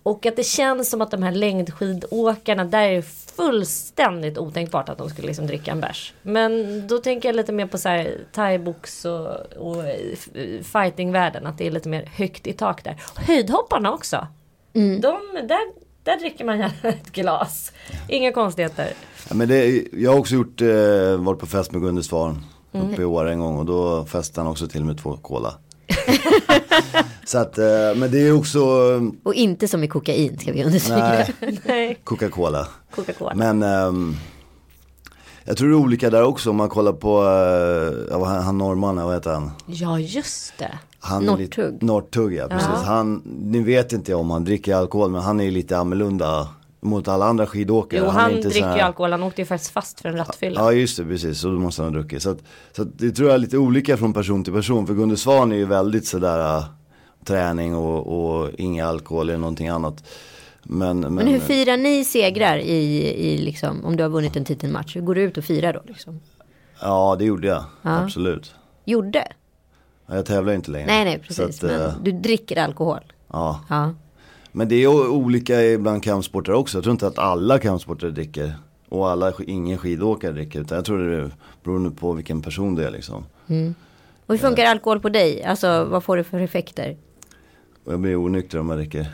Och 0.07 0.25
att 0.25 0.35
det 0.35 0.43
känns 0.43 0.89
som 0.89 1.01
att 1.01 1.11
de 1.11 1.23
här 1.23 1.31
längdskidåkarna, 1.31 2.65
där 2.65 2.81
är 2.81 2.95
det 2.95 3.01
fullständigt 3.35 4.37
otänkbart 4.37 4.89
att 4.89 4.97
de 4.97 5.09
skulle 5.09 5.27
liksom 5.27 5.47
dricka 5.47 5.71
en 5.71 5.81
bärs. 5.81 6.13
Men 6.21 6.83
då 6.87 6.97
tänker 6.97 7.29
jag 7.29 7.35
lite 7.35 7.51
mer 7.51 7.67
på 7.67 7.77
så 7.77 7.89
här 7.89 8.17
thaibox 8.31 9.05
och, 9.05 9.27
och 9.57 9.83
fightingvärlden, 10.63 11.45
att 11.45 11.57
det 11.57 11.67
är 11.67 11.71
lite 11.71 11.89
mer 11.89 12.05
högt 12.05 12.47
i 12.47 12.53
tak 12.53 12.83
där. 12.83 13.01
Höjdhopparna 13.15 13.93
också. 13.93 14.27
De, 14.73 15.17
där, 15.47 15.73
där 16.03 16.19
dricker 16.19 16.45
man 16.45 16.59
gärna 16.59 16.73
ett 16.89 17.11
glas. 17.11 17.71
Inga 18.07 18.31
konstigheter. 18.31 18.93
Ja, 19.29 19.35
men 19.35 19.47
det, 19.47 19.83
jag 19.93 20.11
har 20.11 20.19
också 20.19 20.35
gjort, 20.35 20.61
eh, 20.61 21.17
varit 21.17 21.39
på 21.39 21.45
fest 21.45 21.71
med 21.71 21.81
Gunde 21.81 22.03
Svan 22.03 22.45
uppe 22.71 23.01
i 23.01 23.05
Åre 23.05 23.31
en 23.31 23.39
gång 23.39 23.57
och 23.57 23.65
då 23.65 24.05
festade 24.05 24.45
han 24.45 24.51
också 24.51 24.67
till 24.67 24.83
med 24.83 24.97
två 25.01 25.17
cola. 25.17 25.53
Så 27.25 27.37
att, 27.37 27.57
eh, 27.57 27.65
men 27.95 28.11
det 28.11 28.27
är 28.27 28.37
också 28.37 28.61
Och 29.23 29.33
inte 29.33 29.67
som 29.67 29.83
i 29.83 29.87
kokain 29.87 30.39
ska 30.39 30.51
vi 30.51 30.63
understryka. 30.63 31.27
nej, 31.65 31.97
Coca-Cola. 32.03 32.67
Coca-Cola. 32.95 33.33
Men 33.35 33.63
ehm, 33.63 34.15
jag 35.43 35.57
tror 35.57 35.69
det 35.69 35.73
är 35.75 35.79
olika 35.79 36.09
där 36.09 36.23
också 36.23 36.49
om 36.49 36.55
man 36.55 36.69
kollar 36.69 36.93
på, 36.93 37.21
uh, 37.21 38.07
ja, 38.09 38.17
vad 38.17 38.27
han, 38.27 38.43
han 38.43 38.57
norrmannen, 38.57 39.05
vad 39.05 39.13
heter 39.13 39.31
han? 39.31 39.51
Ja, 39.65 39.99
just 39.99 40.53
det. 40.57 40.79
han. 40.99 41.25
Northug 41.81 42.33
ja, 42.33 42.47
precis. 42.47 42.69
Han, 42.85 43.21
nu 43.41 43.63
vet 43.63 43.93
inte 43.93 44.11
jag 44.11 44.19
om 44.19 44.31
han 44.31 44.43
dricker 44.43 44.75
alkohol 44.75 45.11
men 45.11 45.21
han 45.21 45.39
är 45.39 45.43
ju 45.43 45.51
lite 45.51 45.77
annorlunda 45.77 46.47
mot 46.87 47.07
alla 47.07 47.25
andra 47.25 47.45
skidåkare. 47.47 48.01
Jo, 48.05 48.09
han 48.09 48.31
sån 48.31 48.41
dricker 48.41 48.67
här- 48.67 48.75
ju 48.75 48.81
alkohol. 48.81 49.11
Han 49.11 49.23
åkte 49.23 49.41
ju 49.41 49.45
faktiskt 49.45 49.71
fast 49.71 50.01
för 50.01 50.09
en 50.09 50.17
rattfylla. 50.17 50.61
Ja 50.61 50.71
just 50.71 50.97
det, 50.97 51.05
precis. 51.05 51.39
Så 51.39 51.47
då 51.47 51.59
måste 51.59 51.81
han 51.83 51.93
ha 51.93 51.99
druckit. 51.99 52.21
Så, 52.23 52.29
att, 52.29 52.39
så 52.75 52.81
att 52.81 52.87
det 52.99 53.11
tror 53.11 53.27
jag 53.29 53.35
är 53.35 53.39
lite 53.39 53.57
olika 53.57 53.97
från 53.97 54.13
person 54.13 54.43
till 54.43 54.53
person. 54.53 54.87
För 54.87 54.93
Gunde 54.93 55.17
Svan 55.17 55.51
är 55.51 55.55
ju 55.55 55.65
väldigt 55.65 56.07
sådär 56.07 56.57
äh, 56.57 56.63
träning 57.25 57.75
och, 57.75 58.07
och 58.41 58.49
inga 58.57 58.87
alkohol 58.87 59.29
eller 59.29 59.39
någonting 59.39 59.67
annat. 59.67 60.03
Men, 60.63 60.99
men, 60.99 61.15
Men 61.15 61.27
hur 61.27 61.39
firar 61.39 61.77
ni 61.77 62.05
segrar 62.05 62.57
i, 62.57 63.03
i 63.33 63.37
liksom, 63.37 63.85
om 63.85 63.95
du 63.97 64.03
har 64.03 64.09
vunnit 64.09 64.35
en 64.35 64.45
titelmatch? 64.45 64.95
Hur 64.95 65.01
går 65.01 65.15
du 65.15 65.21
ut 65.21 65.37
och 65.37 65.43
firar 65.43 65.73
då? 65.73 65.81
Liksom? 65.85 66.19
Ja 66.81 67.15
det 67.19 67.25
gjorde 67.25 67.47
jag, 67.47 67.63
Ja. 67.81 67.99
absolut. 68.03 68.55
Gjorde? 68.85 69.27
Ja, 70.07 70.15
Jag 70.15 70.25
tävlar 70.25 70.53
inte 70.53 70.71
längre. 70.71 70.87
Nej, 70.87 71.05
nej, 71.05 71.19
precis. 71.27 71.63
att, 71.63 71.69
men 71.69 71.81
eh, 71.81 71.93
du 72.03 72.11
dricker 72.11 72.57
alkohol? 72.63 72.99
ja. 73.33 73.59
Ja. 73.69 73.93
Men 74.57 74.67
det 74.67 74.75
är 74.75 74.87
olika 75.09 75.53
bland 75.79 76.03
kampsportare 76.03 76.55
också. 76.55 76.77
Jag 76.77 76.83
tror 76.83 76.91
inte 76.91 77.07
att 77.07 77.17
alla 77.17 77.59
kampsportare 77.59 78.11
dricker. 78.11 78.53
Och 78.89 79.09
alla, 79.09 79.33
ingen 79.47 79.77
skidåkare 79.77 80.31
dricker. 80.31 80.59
Utan 80.61 80.75
jag 80.75 80.85
tror 80.85 81.07
det 81.09 81.31
beror 81.63 81.89
på 81.89 82.13
vilken 82.13 82.41
person 82.41 82.75
det 82.75 82.87
är 82.87 82.91
liksom. 82.91 83.25
Och 84.25 84.33
hur 84.33 84.37
funkar 84.37 84.65
alkohol 84.65 84.99
på 84.99 85.09
dig? 85.09 85.43
Alltså 85.43 85.83
vad 85.83 86.03
får 86.03 86.17
det 86.17 86.23
för 86.23 86.39
effekter? 86.39 86.97
Jag 87.85 87.99
blir 87.99 88.15
onykter 88.15 88.59
om 88.59 88.69
jag 88.69 88.79
dricker. 88.79 89.01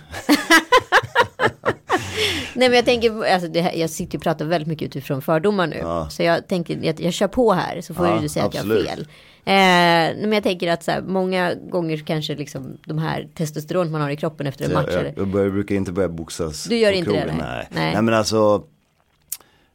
Nej 2.56 2.70
men 2.70 2.74
jag 2.74 2.86
tänker, 2.86 3.34
alltså 3.34 3.60
här, 3.62 3.74
jag 3.76 3.90
sitter 3.90 4.18
och 4.18 4.24
pratar 4.24 4.46
väldigt 4.46 4.68
mycket 4.68 4.86
utifrån 4.86 5.22
fördomar 5.22 5.68
nu. 5.68 5.78
Ja. 5.82 6.10
Så 6.10 6.24
jag 6.24 6.48
tänker 6.48 6.90
att 6.90 7.00
jag 7.00 7.14
kör 7.14 7.28
på 7.28 7.54
här 7.54 7.82
så 7.82 7.94
får 7.94 8.08
Ja, 8.08 8.20
du 8.22 8.30
säga 8.30 8.46
att 8.46 8.54
jag 8.54 8.62
har 8.64 8.70
absolut. 8.70 8.90
fel. 8.90 9.08
Eh, 9.46 10.16
men 10.18 10.32
jag 10.32 10.44
tänker 10.44 10.72
att 10.72 10.84
så 10.84 10.92
här, 10.92 11.02
många 11.02 11.54
gånger 11.56 11.98
kanske 11.98 12.36
liksom 12.36 12.78
de 12.86 12.98
här 12.98 13.28
testosteron 13.34 13.92
man 13.92 14.02
har 14.02 14.10
i 14.10 14.16
kroppen 14.16 14.48
efter 14.48 14.66
en 14.66 14.72
Så 14.72 14.78
match. 14.78 14.90
jag, 14.92 15.06
jag, 15.06 15.46
jag 15.46 15.54
brukar 15.54 15.76
inte 15.76 15.92
börja 15.92 16.10
boxas 16.10 16.64
Du 16.64 16.78
gör 16.78 16.92
inte 16.92 17.12
det, 17.12 17.18
krogen, 17.22 17.38
nej. 17.38 17.48
Nej. 17.48 17.68
Nej. 17.72 17.94
nej. 17.94 18.02
men 18.02 18.14
alltså. 18.14 18.64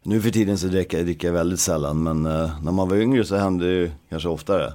Nu 0.03 0.23
för 0.23 0.31
tiden 0.31 0.59
så 0.59 0.67
dricker, 0.67 1.03
dricker 1.03 1.29
jag 1.29 1.33
väldigt 1.35 1.61
sällan. 1.61 2.03
Men 2.03 2.27
eh, 2.27 2.63
när 2.63 2.73
man 2.73 2.89
var 2.89 2.97
yngre 2.97 3.25
så 3.25 3.37
hände 3.37 3.67
det 3.67 3.73
ju 3.73 3.91
kanske 4.09 4.29
oftare. 4.29 4.73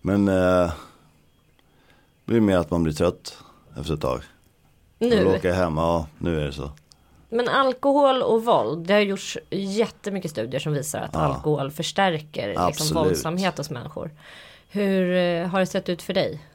Men 0.00 0.28
eh, 0.28 0.34
det 2.24 2.32
blir 2.32 2.40
mer 2.40 2.56
att 2.56 2.70
man 2.70 2.82
blir 2.82 2.94
trött 2.94 3.36
efter 3.80 3.94
ett 3.94 4.00
tag. 4.00 4.20
Nu. 4.98 5.08
Nu. 5.08 5.24
åker 5.26 5.52
hem, 5.52 5.76
ja 5.76 6.06
nu 6.18 6.40
är 6.40 6.46
det 6.46 6.52
så. 6.52 6.70
Men 7.30 7.48
alkohol 7.48 8.22
och 8.22 8.44
våld, 8.44 8.86
det 8.86 8.92
har 8.92 9.00
gjorts 9.00 9.38
jättemycket 9.50 10.30
studier 10.30 10.60
som 10.60 10.72
visar 10.72 11.00
att 11.00 11.16
alkohol 11.16 11.70
förstärker 11.70 12.66
liksom, 12.66 12.96
våldsamhet 12.96 13.58
hos 13.58 13.70
människor. 13.70 14.10
Hur 14.68 15.16
eh, 15.16 15.48
har 15.48 15.60
det 15.60 15.66
sett 15.66 15.88
ut 15.88 16.02
för 16.02 16.14
dig? 16.14 16.46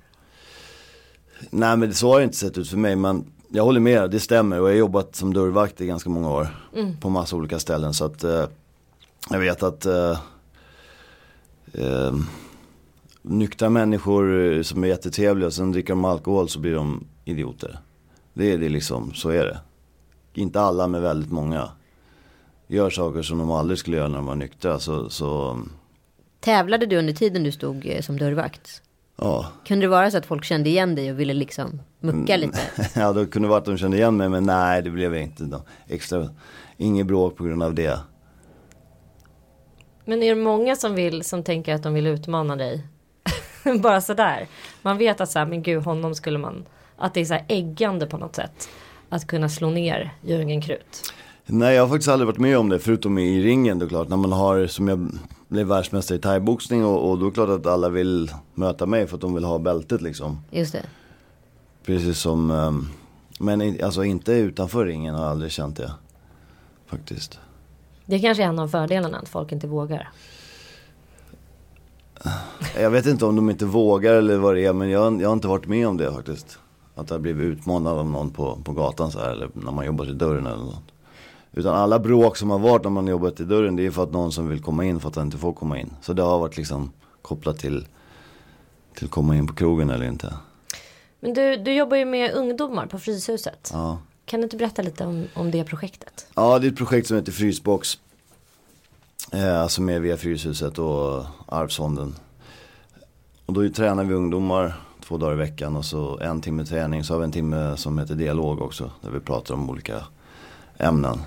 Nej 1.50 1.78
men 1.78 1.94
så 1.94 2.12
har 2.12 2.18
det 2.18 2.24
inte 2.24 2.38
sett 2.38 2.58
ut 2.58 2.70
för 2.70 2.78
mig 2.78 2.96
men 2.96 3.26
jag 3.50 3.64
håller 3.64 3.80
med, 3.80 4.12
det 4.12 4.20
stämmer 4.20 4.62
och 4.62 4.68
jag 4.68 4.74
har 4.74 4.80
jobbat 4.80 5.16
som 5.16 5.34
dörrvakt 5.34 5.82
i 5.82 5.86
ganska 5.86 6.10
många 6.10 6.32
år. 6.32 6.48
På 7.02 7.10
massa 7.10 7.36
olika 7.36 7.60
ställen 7.60 7.94
så 7.94 8.06
att 8.06 8.24
eh, 8.24 8.46
jag 9.30 9.40
vet 9.40 9.64
att 9.64 9.86
eh, 9.86 10.20
eh, 11.74 12.14
nyktra 13.22 13.70
människor 13.70 14.54
eh, 14.54 14.62
som 14.62 14.84
är 14.84 14.88
jättetrevliga 14.88 15.52
sen 15.52 15.72
dricker 15.72 15.90
de 15.90 16.06
alkohol 16.06 16.50
så 16.50 16.60
blir 16.60 16.76
de 16.76 17.08
idioter. 17.26 17.80
Det 18.34 18.54
är 18.54 18.58
det 18.58 18.70
liksom, 18.70 19.14
så 19.14 19.30
är 19.30 19.46
det. 19.46 19.60
Inte 20.38 20.62
alla 20.62 20.88
men 20.88 21.02
väldigt 21.02 21.32
många. 21.32 21.70
Gör 22.68 22.90
saker 22.90 23.22
som 23.22 23.38
de 23.38 23.52
aldrig 23.52 23.80
skulle 23.80 23.98
göra 23.98 24.08
när 24.08 24.16
de 24.16 24.26
var 24.26 24.36
nyktra 24.36 24.80
så, 24.80 25.10
så 25.10 25.60
Tävlade 26.40 26.86
du 26.86 26.98
under 26.98 27.14
tiden 27.14 27.44
du 27.44 27.52
stod 27.52 27.86
eh, 27.86 28.02
som 28.02 28.18
dörrvakt? 28.20 28.82
ja. 29.18 29.46
Kunde 29.68 29.86
det 29.86 29.90
vara 29.90 30.12
så 30.12 30.18
att 30.18 30.26
folk 30.26 30.44
kände 30.44 30.70
igen 30.70 30.96
dig 30.96 31.12
och 31.12 31.20
ville 31.20 31.34
liksom 31.34 31.82
mucka 32.00 32.36
Mm. 32.36 32.40
lite? 32.50 32.60
ja, 33.00 33.14
det 33.14 33.26
kunde 33.26 33.48
vara 33.48 33.58
att 33.60 33.66
de 33.66 33.78
kände 33.78 33.98
igen 33.98 34.18
mig, 34.18 34.30
men 34.30 34.44
nej, 34.44 34.82
det 34.82 34.90
blev 34.90 35.16
inte. 35.16 35.44
Då. 35.44 35.62
Extra, 35.88 36.30
inget 36.78 37.06
bråk 37.08 37.36
på 37.38 37.44
grund 37.44 37.64
av 37.64 37.74
det. 37.74 38.00
Men 40.06 40.24
är 40.24 40.36
det 40.36 40.42
många 40.42 40.76
som 40.76 40.96
vill, 40.96 41.24
som 41.24 41.44
tänker 41.44 41.74
att 41.76 41.84
de 41.84 41.94
vill 41.94 42.08
utmana 42.08 42.56
dig? 42.56 42.88
Bara 43.80 44.02
sådär. 44.02 44.48
Man 44.82 44.98
vet 44.98 45.22
att 45.22 45.32
så 45.32 45.40
här, 45.40 45.46
men 45.46 45.64
gud, 45.64 45.84
honom 45.84 46.16
skulle 46.16 46.38
man, 46.38 46.66
att 46.98 47.14
det 47.14 47.22
är 47.22 47.26
så 47.26 47.34
här 47.34 47.46
äggande 47.48 48.06
på 48.08 48.18
något 48.18 48.36
sätt. 48.36 48.70
Att 49.10 49.28
kunna 49.28 49.50
slå 49.50 49.70
ner 49.70 50.14
Jörgen 50.22 50.62
Krut. 50.62 51.14
Nej, 51.46 51.76
jag 51.76 51.84
har 51.84 51.90
faktiskt 51.90 52.10
aldrig 52.10 52.28
varit 52.28 52.40
med 52.40 52.58
om 52.58 52.70
det, 52.70 52.80
förutom 52.80 53.18
i 53.18 53.44
ringen 53.44 53.80
då 53.80 53.88
klart. 53.88 54.10
När 54.10 54.18
man 54.18 54.32
har, 54.32 54.68
som 54.68 54.88
jag 54.88 55.12
blev 55.48 55.68
världsmästare 55.68 56.18
i 56.18 56.22
thaiboxning 56.22 56.86
och, 56.86 57.10
och 57.10 57.20
då 57.20 57.26
är 57.26 57.30
det 57.30 57.34
klart 57.34 57.50
att 57.50 57.66
alla 57.66 57.90
vill 57.90 58.32
möta 58.54 58.86
mig 58.86 59.08
för 59.08 59.16
att 59.16 59.22
de 59.22 59.34
vill 59.34 59.44
ha 59.44 59.60
bältet 59.60 60.02
liksom. 60.02 60.42
Just 60.52 60.74
det. 60.74 60.84
Precis 61.86 62.20
som, 62.20 62.52
ehm, 62.52 62.88
men 63.40 63.84
alltså 63.84 64.04
inte 64.04 64.32
utanför 64.32 64.86
ringen 64.86 65.16
har 65.16 65.22
jag 65.22 65.32
aldrig 65.32 65.52
känt 65.52 65.78
det. 65.78 65.92
Faktiskt. 66.88 67.40
Det 68.06 68.20
kanske 68.20 68.44
är 68.44 68.48
en 68.48 68.60
av 68.60 68.68
fördelarna, 68.68 69.18
att 69.18 69.30
folk 69.30 69.52
inte 69.52 69.68
vågar. 69.68 70.10
Jag 72.80 72.90
vet 72.90 73.06
inte 73.06 73.26
om 73.26 73.36
de 73.36 73.50
inte 73.50 73.66
vågar 73.66 74.14
eller 74.14 74.38
vad 74.38 74.56
det 74.56 74.66
är, 74.66 74.74
men 74.74 74.90
jag, 74.90 75.22
jag 75.22 75.30
har 75.30 75.34
inte 75.34 75.48
varit 75.48 75.68
med 75.68 75.88
om 75.88 75.98
det 75.98 76.14
faktiskt. 76.14 76.60
Att 76.96 77.10
jag 77.10 77.22
blivit 77.22 77.44
utmanad 77.44 77.98
av 77.98 78.10
någon 78.10 78.30
på, 78.30 78.58
på 78.64 78.72
gatan 78.72 79.12
så 79.12 79.20
här 79.20 79.32
eller 79.32 79.50
när 79.54 79.72
man 79.72 79.86
jobbar 79.86 80.06
till 80.06 80.18
dörren 80.18 80.46
eller 80.48 80.64
något. 80.64 80.84
Utan 81.52 81.76
alla 81.76 82.00
bråk 82.00 82.38
som 82.38 82.50
har 82.50 82.60
varit 82.60 82.84
när 82.84 82.92
man 82.92 83.08
jobbat 83.08 83.36
till 83.36 83.48
dörren 83.48 83.76
det 83.76 83.86
är 83.86 83.92
för 83.92 84.04
att 84.04 84.12
någon 84.12 84.32
som 84.32 84.50
vill 84.50 84.62
komma 84.62 84.86
in 84.86 85.00
för 85.00 85.10
att 85.10 85.16
han 85.16 85.26
inte 85.26 85.38
får 85.38 85.54
komma 85.54 85.80
in. 85.80 85.94
Så 86.02 86.14
det 86.14 86.24
har 86.24 86.40
varit 86.40 86.58
liksom 86.58 86.92
kopplat 87.22 87.60
till, 87.60 87.88
till 88.94 89.08
komma 89.08 89.36
in 89.36 89.48
på 89.48 89.54
krogen 89.54 89.90
eller 89.90 90.06
inte. 90.06 90.34
Men 91.20 91.34
du, 91.34 91.58
du 91.58 91.74
jobbar 91.74 91.98
ju 91.98 92.06
med 92.06 92.34
ungdomar 92.34 92.86
på 92.86 93.00
Fryshuset. 93.00 93.70
Ja. 93.74 93.98
Kan 94.26 94.40
du 94.40 94.44
inte 94.44 94.58
berätta 94.58 94.82
lite 94.82 95.06
om, 95.06 95.28
om 95.34 95.52
det 95.52 95.64
projektet? 95.64 96.28
Ja, 96.36 96.60
det 96.60 96.68
är 96.68 96.72
ett 96.72 96.78
projekt 96.78 97.08
som 97.08 97.18
heter 97.18 97.32
Frysbox. 97.32 97.98
Eh, 99.32 99.68
som 99.68 99.90
är 99.90 100.00
via 100.00 100.18
Fryshuset 100.18 100.80
och 100.80 101.26
Arvsfonden. 101.46 102.16
Och 103.46 103.54
då 103.54 103.70
tränar 103.70 104.04
vi 104.04 104.14
ungdomar 104.14 104.85
två 105.08 105.18
dagar 105.18 105.34
i 105.34 105.38
veckan 105.38 105.76
och 105.76 105.86
så 105.86 106.20
en 106.20 106.42
timme 106.42 106.66
träning. 106.66 107.04
Så 107.04 107.14
har 107.14 107.20
vi 107.20 107.26
en 107.26 107.32
timme 107.32 107.78
som 107.78 108.00
heter 108.00 108.16
dialog 108.16 108.62
också. 108.62 108.92
Där 109.02 109.10
vi 109.10 109.20
pratar 109.20 109.54
om 109.54 109.70
olika 109.70 110.04
ämnen. 110.78 111.20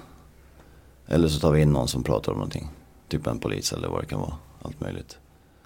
Eller 1.06 1.28
så 1.28 1.40
tar 1.40 1.52
vi 1.52 1.62
in 1.62 1.72
någon 1.72 1.88
som 1.88 2.02
pratar 2.02 2.32
om 2.32 2.38
någonting. 2.38 2.68
Typ 3.08 3.26
en 3.26 3.38
polis 3.38 3.72
eller 3.72 3.88
vad 3.88 4.02
det 4.02 4.06
kan 4.06 4.20
vara. 4.20 4.34
Allt 4.62 4.80
möjligt. 4.80 5.18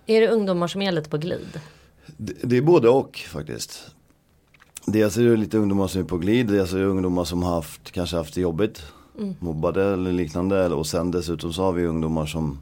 Är 0.06 0.20
det 0.20 0.28
ungdomar 0.28 0.66
som 0.68 0.82
är 0.82 0.92
lite 0.92 1.10
på 1.10 1.18
glid? 1.18 1.60
Det, 2.16 2.34
det 2.42 2.56
är 2.56 2.62
både 2.62 2.88
och 2.88 3.18
faktiskt. 3.18 3.90
Dels 4.86 5.16
är 5.16 5.22
det 5.22 5.36
lite 5.36 5.58
ungdomar 5.58 5.86
som 5.86 6.00
är 6.00 6.04
på 6.04 6.18
glid, 6.18 6.46
dels 6.46 6.72
är 6.72 6.78
det 6.78 6.84
ungdomar 6.84 7.24
som 7.24 7.42
har 7.42 7.54
haft, 7.54 7.90
kanske 7.90 8.16
haft 8.16 8.34
det 8.34 8.40
jobbigt. 8.40 8.82
Mm. 9.18 9.34
Mobbade 9.38 9.84
eller 9.84 10.12
liknande. 10.12 10.68
Och 10.68 10.86
sen 10.86 11.10
dessutom 11.10 11.52
så 11.52 11.62
har 11.62 11.72
vi 11.72 11.86
ungdomar 11.86 12.26
som 12.26 12.58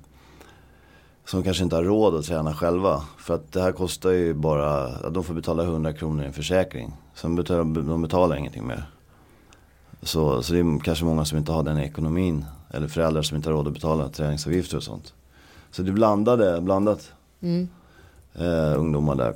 som 1.31 1.43
kanske 1.43 1.63
inte 1.65 1.77
har 1.77 1.83
råd 1.85 2.15
att 2.15 2.25
träna 2.25 2.55
själva. 2.55 3.03
För 3.19 3.35
att 3.35 3.53
det 3.53 3.61
här 3.63 3.73
kostar 3.73 4.11
ju 4.11 4.35
bara, 4.35 4.89
de 5.11 5.25
får 5.25 5.35
betala 5.35 5.63
100 5.63 5.93
kronor 5.93 6.23
i 6.25 6.27
en 6.27 6.33
försäkring. 6.33 6.93
Sen 7.15 7.37
betalar 7.37 7.65
de 7.83 8.03
betalar 8.03 8.37
ingenting 8.37 8.67
mer. 8.67 8.85
Så, 10.03 10.43
så 10.43 10.53
det 10.53 10.59
är 10.59 10.79
kanske 10.85 11.05
många 11.05 11.25
som 11.25 11.39
inte 11.39 11.53
har 11.53 11.63
den 11.63 11.79
ekonomin. 11.79 12.45
Eller 12.71 12.89
föräldrar 12.89 13.23
som 13.23 13.37
inte 13.37 13.49
har 13.49 13.55
råd 13.57 13.67
att 13.67 13.73
betala 13.75 14.09
träningsavgifter 14.09 14.77
och 14.77 14.83
sånt. 14.83 15.13
Så 15.71 15.83
det 15.83 15.93
blandade, 15.93 16.61
blandat 16.61 17.13
Mm. 17.43 17.69
eh, 18.35 18.79
ungdomar 18.79 19.15
där. 19.15 19.35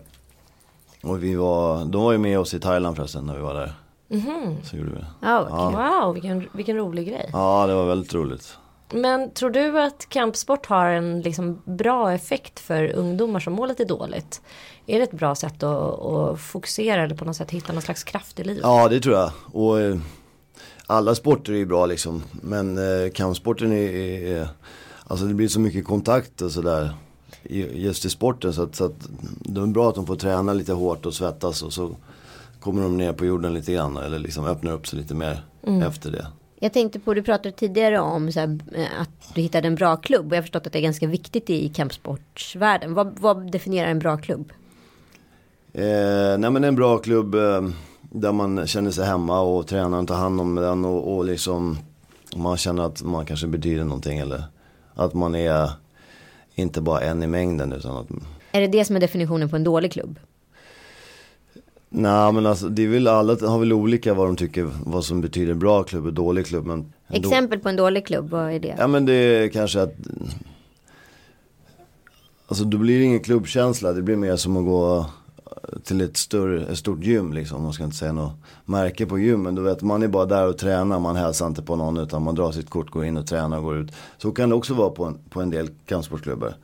Och 1.03 1.23
vi 1.25 1.35
var, 1.35 1.85
de 1.85 2.03
var 2.03 2.13
ju 2.13 2.19
med 2.19 2.39
oss 2.39 2.55
i 2.55 2.61
Thailand 2.61 2.97
förresten 2.97 3.27
när 3.27 3.35
vi 3.35 3.41
var 3.43 3.55
där. 3.55 3.73
Mhm. 4.09 4.57
Så 4.65 4.77
gjorde 4.77 4.91
vi. 4.91 5.05
Ja, 5.21 5.47
Ja. 5.51 6.01
Wow, 6.03 6.13
vilken, 6.15 6.49
vilken 6.53 6.77
rolig 6.77 7.09
grej. 7.09 7.31
Ja, 7.33 7.67
det 7.67 7.75
var 7.75 7.85
väldigt 7.87 8.15
roligt. 8.15 8.59
Men 8.93 9.31
tror 9.31 9.51
du 9.51 9.81
att 9.81 10.09
kampsport 10.09 10.67
har 10.67 10.87
en 10.87 11.21
liksom 11.21 11.63
bra 11.65 12.13
effekt 12.13 12.61
för 12.61 12.93
ungdomar 12.93 13.41
som 13.41 13.53
mår 13.53 13.67
lite 13.67 13.85
dåligt? 13.85 14.41
Är 14.87 14.99
det 14.99 15.05
ett 15.05 15.13
bra 15.13 15.35
sätt 15.35 15.63
att, 15.63 16.01
att 16.01 16.41
fokusera 16.41 17.03
eller 17.03 17.17
på 17.17 17.25
något 17.25 17.37
sätt 17.37 17.51
hitta 17.51 17.73
någon 17.73 17.83
slags 17.83 18.05
kraft 18.05 18.41
i 18.41 18.45
livet? 18.45 18.63
Ja, 18.63 18.89
det 18.89 19.01
tror 19.01 19.17
jag. 19.17 19.31
Och 19.53 19.81
eh, 19.81 19.97
alla 20.87 21.15
sporter 21.15 21.53
är 21.53 21.57
ju 21.57 21.67
bra 21.67 21.87
liksom. 21.87 22.23
Men 22.43 22.79
eh, 22.79 23.11
kampsporten 23.11 23.73
är, 23.73 23.93
är, 23.93 24.49
alltså 25.07 25.27
det 25.27 25.35
blir 25.35 25.49
så 25.49 25.61
mycket 25.61 25.85
kontakt 25.85 26.43
och 26.43 26.51
sådär. 26.51 26.95
Just 27.73 28.05
i 28.05 28.11
sporten 28.11 28.53
så 28.53 28.63
att, 28.63 28.75
så 28.75 28.85
att 28.85 29.09
det 29.41 29.61
är 29.61 29.67
bra 29.67 29.89
att 29.89 29.95
de 29.95 30.07
får 30.07 30.17
träna 30.17 30.53
lite 30.53 30.73
hårt 30.73 31.07
och 31.07 31.15
svettas 31.15 31.63
och 31.63 31.73
så 31.73 31.97
kommer 32.61 32.83
de 32.83 32.97
ner 32.97 33.13
på 33.13 33.25
jorden 33.25 33.55
lite 33.55 33.73
grann. 33.73 33.97
Eller 33.97 34.19
liksom 34.19 34.45
öppnar 34.47 34.73
upp 34.73 34.87
sig 34.87 34.99
lite 34.99 35.15
mer 35.15 35.45
efter 35.83 36.11
det. 36.11 36.27
Jag 36.65 36.73
tänkte 36.73 37.01
på, 37.01 37.15
du 37.15 37.23
pratade 37.23 37.53
tidigare 37.53 38.01
om 38.01 38.31
här, 38.37 38.59
eh, 38.75 39.01
att 39.01 39.35
du 39.35 39.41
hittade 39.41 39.69
en 39.69 39.75
bra 39.75 39.97
klubb. 39.97 40.27
Och 40.27 40.33
jag 40.33 40.37
har 40.37 40.43
förstått 40.43 40.67
att 40.67 40.73
det 40.73 40.79
är 40.79 40.83
ganska 40.83 41.07
viktigt 41.07 41.51
i 41.51 41.69
kampsportsvärlden. 41.69 42.95
Vad, 42.95 43.19
vad 43.19 43.53
definierar 43.53 43.89
en 43.89 43.99
bra 43.99 44.17
klubb? 44.17 44.53
Eh, 45.73 46.39
nej 46.39 46.51
men 46.51 46.65
en 46.65 46.75
bra 46.75 46.99
klubb 46.99 47.35
eh, 47.35 47.69
där 48.01 48.33
man 48.33 48.67
känner 48.67 48.91
sig 48.91 49.07
hemma 49.07 49.41
och 49.41 49.67
tränaren 49.67 50.07
tar 50.07 50.15
hand 50.15 50.41
om 50.41 50.55
den 50.55 50.85
och, 50.85 51.17
och 51.17 51.25
liksom 51.25 51.79
man 52.37 52.57
känner 52.57 52.83
att 52.83 53.03
man 53.03 53.27
kanske 53.27 53.47
betyder 53.47 53.85
någonting 53.85 54.19
eller 54.19 54.45
att 54.95 55.15
man 55.15 55.35
är 55.35 55.71
inte 56.55 56.81
bara 56.81 57.01
en 57.01 57.23
i 57.23 57.27
mängden 57.27 57.73
utan 57.73 57.97
att 57.97 58.07
Är 58.53 58.61
det 58.61 58.67
det 58.67 58.85
som 58.85 58.97
är 58.97 59.01
definitionen 59.01 59.51
på 59.51 59.57
en 59.57 59.65
dålig 59.65 59.93
klubb? 59.93 60.19
Nej 61.97 62.33
men 62.33 62.47
alltså 62.47 62.69
det 62.69 62.83
är 62.83 62.89
väl 62.89 63.07
alla 63.07 63.49
har 63.49 63.59
väl 63.59 63.73
olika 63.73 64.15
vad 64.15 64.27
de 64.27 64.37
tycker 64.37 64.71
vad 64.85 65.05
som 65.05 65.21
betyder 65.21 65.55
bra 65.55 65.83
klubb 65.83 66.07
och 66.07 66.13
dålig 66.13 66.47
klubb 66.47 66.67
men 66.67 66.93
Exempel 67.09 67.59
på 67.59 67.69
en 67.69 67.77
dålig 67.77 68.07
klubb, 68.07 68.31
vad 68.31 68.53
är 68.53 68.61
det? 68.61 68.75
Ja 68.79 68.87
men 68.87 69.07
det 69.07 69.15
är 69.15 69.49
kanske 69.49 69.83
att 69.83 69.95
Alltså 72.47 72.65
då 72.65 72.79
blir 72.79 72.99
det 72.99 73.05
ingen 73.05 73.21
klubbkänsla, 73.21 73.93
det 73.93 74.03
blir 74.03 74.17
mer 74.17 74.37
som 74.37 74.57
att 74.57 74.65
gå 74.65 75.07
till 75.85 76.01
ett, 76.01 76.17
större, 76.17 76.67
ett 76.67 76.79
stort 76.79 77.05
gym 77.05 77.33
liksom. 77.33 77.63
Man 77.63 77.73
ska 77.73 77.85
inte 77.85 77.97
säga 77.97 78.13
något 78.13 78.33
märke 78.65 79.07
på 79.07 79.19
gymmen. 79.19 79.55
Du 79.55 79.63
vet 79.63 79.83
man 79.83 80.03
är 80.03 80.09
bara 80.09 80.27
där 80.27 80.49
och 80.49 80.59
tränar, 80.59 81.01
man 81.01 81.17
hälsar 81.17 81.47
inte 81.47 81.63
på 81.63 81.77
någon 81.77 81.99
utan 81.99 82.23
man 82.23 82.35
drar 82.35 82.53
sitt 82.53 82.71
kort, 82.71 82.91
går 82.91 83.05
in 83.05 83.17
och 83.17 83.27
tränar 83.27 83.59
och 83.59 83.65
går 83.65 83.77
ut. 83.77 83.93
Så 84.19 84.31
kan 84.31 84.49
det 84.49 84.55
också 84.55 84.75
vara 84.75 84.91
på 84.91 85.05
en, 85.05 85.19
på 85.31 85.41
en 85.41 85.51
del 85.51 85.69
kampsportsklubbar. 85.87 86.57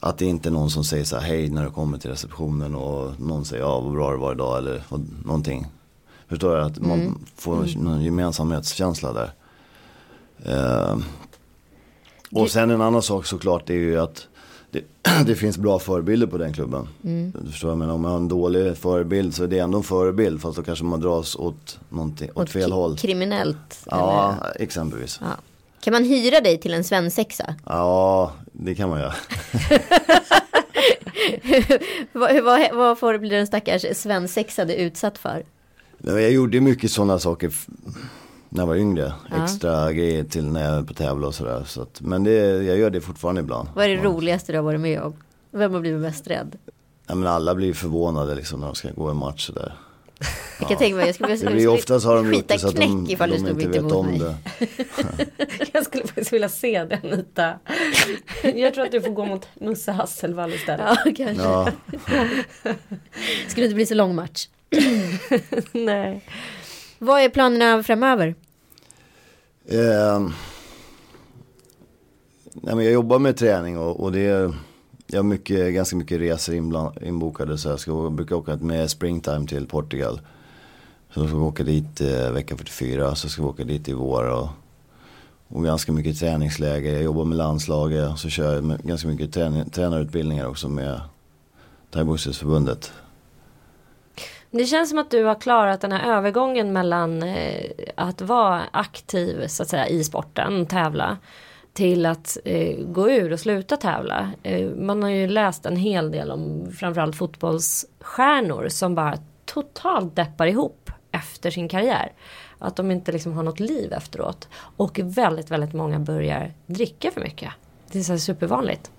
Att 0.00 0.18
det 0.18 0.26
inte 0.26 0.48
är 0.48 0.50
någon 0.50 0.70
som 0.70 0.84
säger 0.84 1.04
så 1.04 1.16
här 1.16 1.28
hej 1.28 1.50
när 1.50 1.64
du 1.64 1.70
kommer 1.70 1.98
till 1.98 2.10
receptionen 2.10 2.74
och 2.74 3.20
någon 3.20 3.44
säger 3.44 3.62
ja 3.62 3.80
vad 3.80 3.92
bra 3.92 4.10
det 4.10 4.16
var 4.16 4.32
idag 4.32 4.58
eller 4.58 4.82
någonting. 5.24 5.66
Förstår 6.28 6.56
du? 6.56 6.62
Att 6.62 6.78
man 6.78 7.26
får 7.36 7.78
någon 7.78 8.02
gemensamhetskänsla 8.04 9.12
där. 9.12 9.32
Eh, 10.44 10.98
och 12.30 12.50
sen 12.50 12.70
en 12.70 12.80
annan 12.80 13.02
sak 13.02 13.26
såklart 13.26 13.70
är 13.70 13.74
ju 13.74 14.00
att 14.00 14.28
det, 14.70 14.84
det 15.26 15.34
finns 15.34 15.58
bra 15.58 15.78
förebilder 15.78 16.26
på 16.26 16.38
den 16.38 16.52
klubben. 16.52 16.88
Du 17.44 17.50
förstår 17.50 17.70
jag 17.70 17.78
menar? 17.78 17.94
Om 17.94 18.00
man 18.00 18.10
har 18.10 18.18
en 18.18 18.28
dålig 18.28 18.76
förebild 18.76 19.34
så 19.34 19.44
är 19.44 19.48
det 19.48 19.58
ändå 19.58 19.78
en 19.78 19.84
förebild 19.84 20.40
fast 20.40 20.56
då 20.56 20.62
kanske 20.62 20.84
man 20.84 21.00
dras 21.00 21.36
åt, 21.36 21.78
någonting, 21.88 22.30
åt, 22.34 22.50
fel 22.50 22.72
håll. 22.72 22.96
Kriminellt? 22.96 23.86
Ja, 23.86 24.34
eller? 24.40 24.62
exempelvis. 24.62 25.20
ja. 25.22 25.36
Kan 25.86 25.92
man 25.92 26.04
hyra 26.04 26.40
dig 26.40 26.58
till 26.58 26.74
en 26.74 26.84
svensexa? 26.84 27.54
Ja, 27.64 28.32
det 28.52 28.74
kan 28.74 28.88
man 28.88 29.00
göra. 29.00 29.14
vad, 32.12 32.44
vad, 32.44 32.74
vad 32.74 32.98
får 32.98 33.18
blir 33.18 33.30
den 33.30 33.46
stackars 33.46 33.96
svensexade 33.96 34.76
utsatt 34.76 35.18
för? 35.18 35.44
Jag 35.98 36.32
gjorde 36.32 36.60
mycket 36.60 36.90
sådana 36.90 37.18
saker 37.18 37.52
när 38.48 38.62
jag 38.62 38.66
var 38.66 38.76
yngre. 38.76 39.12
Ja. 39.30 39.44
Extra 39.44 39.92
grejer 39.92 40.24
till 40.24 40.46
när 40.46 40.64
jag 40.64 40.78
är 40.78 40.82
på 40.82 40.94
tävla 40.94 41.26
och 41.26 41.34
sådär. 41.34 41.64
Så 41.66 41.82
att, 41.82 42.00
men 42.00 42.24
det, 42.24 42.32
jag 42.64 42.78
gör 42.78 42.90
det 42.90 43.00
fortfarande 43.00 43.40
ibland. 43.40 43.68
Vad 43.74 43.84
är 43.84 43.88
det 43.88 44.02
roligaste 44.02 44.52
du 44.52 44.58
har 44.58 44.64
varit 44.64 44.80
med 44.80 45.00
om? 45.00 45.14
Vem 45.50 45.72
har 45.72 45.80
blivit 45.80 46.00
mest 46.00 46.26
rädd? 46.26 46.56
Ja, 47.06 47.14
men 47.14 47.28
alla 47.28 47.54
blir 47.54 47.74
förvånade 47.74 48.34
liksom 48.34 48.60
när 48.60 48.66
de 48.66 48.74
ska 48.74 48.90
gå 48.90 49.08
en 49.08 49.16
match 49.16 49.46
sådär. 49.46 49.74
Jag 50.60 50.68
kan 50.68 50.78
tänka 50.78 50.96
mig, 50.96 51.06
jag 51.06 51.14
skulle, 51.14 51.28
jag 51.28 51.34
Det 51.36 51.38
skulle 51.40 51.56
blir 51.56 51.68
oftast 51.68 52.06
har 52.06 52.16
de 52.16 52.32
gjort 52.34 52.48
det 52.48 52.58
så 52.58 52.68
att 52.68 52.76
de, 52.76 53.06
ifall 53.10 53.30
du 53.30 53.36
de 53.36 53.40
stod 53.46 53.62
inte 53.62 53.80
vet 53.82 53.92
om 53.92 54.06
mig. 54.06 54.18
det. 54.18 54.36
Jag 55.72 55.84
skulle 55.84 56.02
faktiskt 56.06 56.32
vilja 56.32 56.48
se 56.48 56.84
det 56.84 57.00
Anita. 57.04 57.58
Jag 58.54 58.74
tror 58.74 58.84
att 58.84 58.92
du 58.92 59.00
får 59.00 59.10
gå 59.12 59.24
mot 59.24 59.48
Musse 59.60 59.92
Hasselvall 59.92 60.54
istället. 60.54 60.86
Ja, 61.04 61.12
kanske. 61.16 61.42
Ja, 61.44 61.68
Skulle 63.48 63.66
inte 63.66 63.74
bli 63.74 63.86
så 63.86 63.94
lång 63.94 64.14
match. 64.14 64.48
Nej. 65.72 66.24
Vad 66.98 67.20
är 67.20 67.28
planerna 67.28 67.82
framöver? 67.82 68.34
eh, 69.68 70.20
nej, 72.52 72.74
men 72.74 72.84
jag 72.84 72.92
jobbar 72.92 73.18
med 73.18 73.36
träning 73.36 73.78
och, 73.78 74.00
och 74.00 74.12
det 74.12 74.20
är, 74.20 74.54
jag 75.06 75.18
har 75.18 75.22
mycket, 75.22 75.74
ganska 75.74 75.96
mycket 75.96 76.20
resor 76.20 76.54
inbland, 76.54 77.02
inbokade 77.02 77.58
så 77.58 77.68
jag 77.68 77.80
ska, 77.80 77.90
jag 77.90 78.12
brukar 78.12 78.36
åka 78.36 78.56
med 78.56 78.90
springtime 78.90 79.46
till 79.46 79.66
Portugal. 79.66 80.20
Så 81.16 81.22
då 81.22 81.28
ska 81.28 81.36
vi 81.36 81.42
åka 81.42 81.62
dit 81.62 82.00
eh, 82.00 82.30
vecka 82.30 82.56
44, 82.56 83.14
så 83.14 83.28
ska 83.28 83.42
vi 83.42 83.48
åka 83.48 83.64
dit 83.64 83.88
i 83.88 83.92
vår 83.92 84.30
och, 84.30 84.48
och 85.48 85.64
ganska 85.64 85.92
mycket 85.92 86.18
träningsläger. 86.18 86.92
Jag 86.92 87.02
jobbar 87.02 87.24
med 87.24 87.38
landslaget, 87.38 88.10
och 88.10 88.18
så 88.18 88.28
kör 88.28 88.54
jag 88.54 88.64
med, 88.64 88.82
ganska 88.82 89.08
mycket 89.08 89.32
träning, 89.32 89.70
tränarutbildningar 89.70 90.46
också 90.46 90.68
med 90.68 91.00
Thaiboxningsförbundet. 91.90 92.92
Det 94.50 94.64
känns 94.64 94.90
som 94.90 94.98
att 94.98 95.10
du 95.10 95.24
har 95.24 95.34
klarat 95.34 95.80
den 95.80 95.92
här 95.92 96.16
övergången 96.16 96.72
mellan 96.72 97.22
eh, 97.22 97.70
att 97.94 98.20
vara 98.20 98.62
aktiv 98.72 99.46
så 99.46 99.62
att 99.62 99.68
säga 99.68 99.88
i 99.88 100.04
sporten, 100.04 100.66
tävla, 100.66 101.16
till 101.72 102.06
att 102.06 102.38
eh, 102.44 102.76
gå 102.86 103.10
ur 103.10 103.32
och 103.32 103.40
sluta 103.40 103.76
tävla. 103.76 104.30
Eh, 104.42 104.70
man 104.70 105.02
har 105.02 105.10
ju 105.10 105.26
läst 105.26 105.66
en 105.66 105.76
hel 105.76 106.10
del 106.10 106.30
om 106.30 106.72
framförallt 106.72 107.16
fotbollsstjärnor 107.16 108.68
som 108.68 108.94
bara 108.94 109.18
totalt 109.44 110.16
deppar 110.16 110.46
ihop 110.46 110.90
efter 111.16 111.50
sin 111.50 111.68
karriär. 111.68 112.12
Att 112.58 112.76
de 112.76 112.90
inte 112.90 113.12
liksom 113.12 113.32
har 113.32 113.42
något 113.42 113.60
liv 113.60 113.92
efteråt. 113.92 114.48
Och 114.76 115.00
väldigt, 115.02 115.50
väldigt 115.50 115.72
många 115.72 115.98
börjar 115.98 116.52
dricka 116.66 117.10
för 117.10 117.20
mycket. 117.20 117.52
Det 117.92 117.98
är 117.98 118.02
så 118.02 118.12
här 118.12 118.18
supervanligt. 118.18 118.90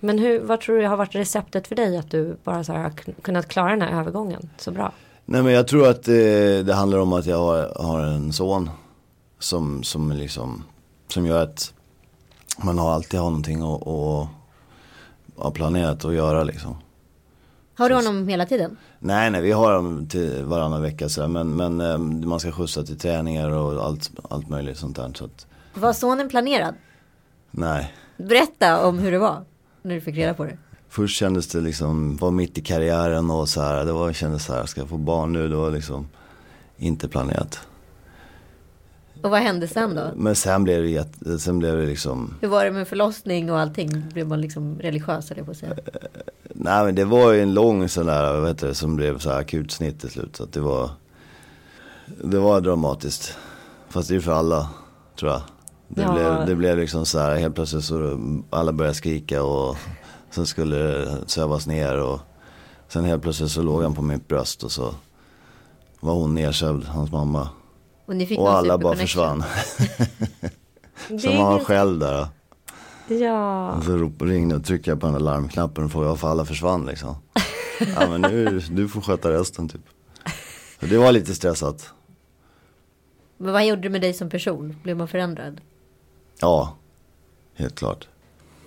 Men 0.00 0.18
hur, 0.18 0.40
vad 0.40 0.60
tror 0.60 0.78
du 0.78 0.86
har 0.86 0.96
varit 0.96 1.14
receptet 1.14 1.66
för 1.66 1.74
dig 1.74 1.98
att 1.98 2.10
du 2.10 2.36
bara 2.44 2.64
så 2.64 2.72
här 2.72 2.82
har 2.82 2.90
kunnat 3.22 3.48
klara 3.48 3.70
den 3.70 3.82
här 3.82 4.00
övergången 4.00 4.50
så 4.56 4.70
bra? 4.70 4.92
Nej 5.24 5.42
men 5.42 5.52
jag 5.52 5.68
tror 5.68 5.88
att 5.88 6.08
eh, 6.08 6.14
det 6.64 6.74
handlar 6.74 6.98
om 6.98 7.12
att 7.12 7.26
jag 7.26 7.38
har, 7.38 7.82
har 7.84 8.00
en 8.00 8.32
son 8.32 8.70
som, 9.38 9.82
som 9.82 10.12
liksom, 10.12 10.64
som 11.08 11.26
gör 11.26 11.42
att 11.42 11.74
man 12.64 12.78
har 12.78 12.92
alltid 12.92 13.20
har 13.20 13.30
någonting 13.30 13.62
att, 13.62 13.86
att, 13.88 14.28
att 15.46 15.54
planera 15.54 15.90
att 15.90 16.14
göra 16.14 16.44
liksom. 16.44 16.76
Har 17.76 17.88
du 17.88 17.94
honom 17.94 18.28
hela 18.28 18.46
tiden? 18.46 18.76
Nej, 18.98 19.30
nej, 19.30 19.42
vi 19.42 19.52
har 19.52 19.72
dem 19.72 20.06
till 20.08 20.44
varannan 20.44 20.82
vecka 20.82 21.08
så 21.08 21.28
men, 21.28 21.56
men 21.56 21.80
eh, 21.80 21.98
man 21.98 22.40
ska 22.40 22.52
skjutsa 22.52 22.82
till 22.82 22.98
träningar 22.98 23.50
och 23.50 23.84
allt, 23.86 24.10
allt 24.30 24.48
möjligt 24.48 24.78
sånt 24.78 24.96
där. 24.96 25.12
Så 25.14 25.24
att, 25.24 25.46
Var 25.74 25.92
sonen 25.92 26.28
planerad? 26.28 26.74
nej. 27.50 27.94
Berätta 28.16 28.86
om 28.86 28.98
hur 28.98 29.12
det 29.12 29.18
var 29.18 29.44
när 29.82 29.94
du 29.94 30.00
fick 30.00 30.16
reda 30.16 30.34
på 30.34 30.44
det. 30.44 30.58
Först 30.88 31.16
kändes 31.16 31.48
det 31.48 31.60
liksom, 31.60 32.16
var 32.16 32.30
mitt 32.30 32.58
i 32.58 32.60
karriären 32.60 33.30
och 33.30 33.48
så 33.48 33.60
här. 33.60 33.84
Det 33.84 33.92
var, 33.92 34.12
kändes 34.12 34.44
så 34.44 34.52
här, 34.52 34.66
ska 34.66 34.80
jag 34.80 34.88
få 34.88 34.96
barn 34.96 35.32
nu? 35.32 35.48
Det 35.48 35.56
var 35.56 35.70
liksom 35.70 36.08
inte 36.76 37.08
planerat. 37.08 37.60
Och 39.22 39.30
vad 39.30 39.40
hände 39.40 39.68
sen 39.68 39.94
då? 39.94 40.10
Men 40.16 40.34
sen 40.36 40.64
blev 40.64 40.82
det, 40.82 40.88
jätte, 40.88 41.38
sen 41.38 41.58
blev 41.58 41.76
det 41.76 41.86
liksom, 41.86 42.34
Hur 42.40 42.48
var 42.48 42.64
det 42.64 42.70
med 42.70 42.88
förlossning 42.88 43.50
och 43.52 43.58
allting? 43.58 44.04
Blev 44.12 44.28
man 44.28 44.40
liksom 44.40 44.78
religiös 44.78 45.30
eller 45.30 45.42
på 45.42 45.50
att 45.50 45.56
säga? 45.56 45.74
nej 46.54 46.84
men 46.84 46.94
det 46.94 47.04
var 47.04 47.32
ju 47.32 47.42
en 47.42 47.54
lång 47.54 47.88
sån 47.88 48.06
där, 48.06 48.46
heter 48.46 48.66
det, 48.68 48.74
som 48.74 48.96
blev 48.96 49.18
så 49.18 49.30
här 49.30 49.40
akut 49.40 49.70
snitt 49.72 50.00
till 50.00 50.10
slut. 50.10 50.36
Så 50.36 50.42
att 50.44 50.52
det 50.52 50.60
var, 50.60 50.90
det 52.24 52.38
var 52.38 52.60
dramatiskt. 52.60 53.36
Fast 53.88 54.08
det 54.08 54.16
är 54.16 54.20
för 54.20 54.32
alla, 54.32 54.68
tror 55.18 55.30
jag. 55.32 55.42
Det, 55.88 56.02
Ja. 56.02 56.12
blev, 56.12 56.46
det 56.46 56.54
blev 56.54 56.78
liksom 56.78 57.06
så 57.06 57.18
här, 57.18 57.36
helt 57.36 57.54
plötsligt 57.54 57.84
så 57.84 58.18
alla 58.50 58.72
började 58.72 58.94
skrika 58.94 59.42
och 59.42 59.76
sen 60.30 60.46
skulle 60.46 60.76
det 60.76 61.18
sövas 61.26 61.66
ner 61.66 62.00
och 62.00 62.20
sen 62.88 63.04
helt 63.04 63.22
plötsligt 63.22 63.50
så 63.50 63.62
låg 63.62 63.82
han 63.82 63.94
på 63.94 64.02
mitt 64.02 64.28
bröst 64.28 64.62
och 64.62 64.72
så 64.72 64.94
var 66.00 66.14
hon 66.14 66.34
nedsövd, 66.34 66.84
hans 66.84 67.12
mamma. 67.12 67.48
Och 68.06 68.16
ni 68.16 68.26
fick 68.26 68.38
Och 68.38 68.52
alla 68.52 68.78
bara 68.78 68.96
försvann. 68.96 69.44
Som 71.08 71.18
ganska- 71.18 71.64
själv 71.64 71.98
där. 71.98 72.26
Ja. 73.08 73.72
Och 73.72 73.84
så 73.84 74.10
ringde 74.20 74.56
och 74.56 74.64
tryckte 74.64 74.90
jag 74.90 75.00
på 75.00 75.06
den 75.06 75.14
där 75.14 75.20
larmknappen 75.20 75.84
och 75.84 75.92
frågade 75.92 76.10
varför 76.10 76.28
alla 76.28 76.44
försvann 76.44 76.86
liksom. 76.86 77.14
Ja 77.96 78.08
men 78.08 78.20
nu, 78.20 78.58
du 78.70 78.88
får 78.88 79.00
sköta 79.00 79.32
resten 79.32 79.68
typ. 79.68 79.80
Så 80.80 80.86
det 80.86 80.98
var 80.98 81.12
lite 81.12 81.34
stressat. 81.34 81.90
Men 83.38 83.52
vad 83.52 83.66
gjorde 83.66 83.82
det 83.82 83.88
med 83.90 84.00
dig 84.00 84.14
som 84.14 84.30
person? 84.30 84.76
Blev 84.82 84.96
man 84.96 85.08
förändrad? 85.08 85.60
Ja, 86.40 86.76
helt 87.54 87.74
klart. 87.74 88.08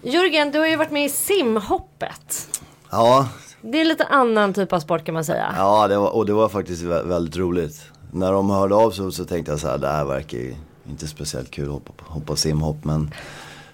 Jörgen, 0.02 0.52
du 0.52 0.60
har 0.60 0.68
ju 0.68 0.76
varit 0.76 0.92
med 0.92 1.06
i 1.06 1.10
simhoppet. 1.10 2.60
Ja, 2.90 3.30
Det 3.62 3.82
är 3.82 3.86
lite 3.86 4.04
annan 4.06 4.54
typ 4.54 4.74
av 4.74 4.80
sport 4.80 5.04
kan 5.06 5.14
man 5.14 5.26
säga. 5.26 5.54
ja 5.58 5.88
det 5.88 5.98
var, 5.98 6.10
och 6.10 6.26
det 6.26 6.34
var 6.34 6.50
faktiskt 6.50 6.84
vä- 6.84 7.08
väldigt 7.08 7.38
roligt. 7.38 7.82
När 8.20 8.32
de 8.32 8.50
hörde 8.50 8.76
av 8.76 8.92
sig 8.92 9.12
så 9.12 9.26
tänkte 9.26 9.52
jag 9.52 9.60
så 9.60 9.68
här, 9.68 9.78
det 9.78 9.88
här 9.88 10.06
verkar 10.06 10.38
ju 10.38 10.56
inte 10.90 11.08
speciellt 11.08 11.52
kul 11.52 11.66
att 11.66 11.72
hoppa, 11.74 11.94
hoppa 12.00 12.36
simhopp. 12.36 12.84
Men 12.84 13.12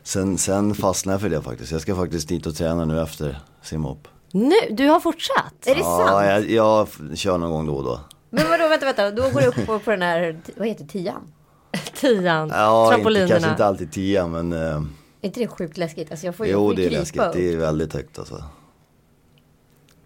sen, 0.03 0.37
sen 0.37 0.75
fastnade 0.75 1.13
jag 1.13 1.21
för 1.21 1.29
det 1.29 1.41
faktiskt. 1.41 1.71
Jag 1.71 1.81
ska 1.81 1.95
faktiskt 1.95 2.27
dit 2.27 2.45
och 2.45 2.55
träna 2.55 2.85
nu 2.85 3.01
efter 3.01 3.39
simhopp. 3.61 4.07
Nu, 4.31 4.55
du 4.71 4.87
har 4.87 4.99
fortsatt? 4.99 5.53
Är 5.65 5.75
det 5.75 5.81
sant? 5.83 6.03
Ja, 6.07 6.25
jag, 6.25 6.49
jag 6.49 6.87
kör 7.17 7.37
någon 7.37 7.51
gång 7.51 7.65
då 7.65 7.75
och 7.75 7.83
då. 7.83 7.99
Men 8.29 8.49
vadå, 8.49 8.67
vänta, 8.67 8.85
vänta. 8.85 9.11
Då 9.11 9.21
går 9.21 9.41
du 9.41 9.47
upp 9.47 9.65
på, 9.65 9.79
på 9.79 9.91
den 9.91 10.01
här, 10.01 10.39
vad 10.57 10.67
heter 10.67 10.85
tian? 10.85 11.21
Tian, 12.01 12.49
Ja, 12.53 12.83
inte, 12.85 12.95
trampolinerna. 12.95 13.29
kanske 13.31 13.49
inte 13.49 13.65
alltid 13.65 13.91
tia 13.91 14.27
men 14.27 14.53
eh, 14.53 14.59
Är 14.59 14.85
inte 15.21 15.39
det 15.39 15.47
sjukt 15.47 15.77
läskigt? 15.77 16.11
Alltså 16.11 16.25
jag 16.25 16.35
får, 16.35 16.45
jag 16.47 16.53
jo 16.53 16.73
det 16.73 16.81
ju 16.81 16.87
är 16.87 16.91
läskigt. 16.91 17.21
upp. 17.21 17.33
Det 17.33 17.53
är 17.53 17.57
väldigt 17.57 17.93
högt 17.93 18.19
alltså. 18.19 18.43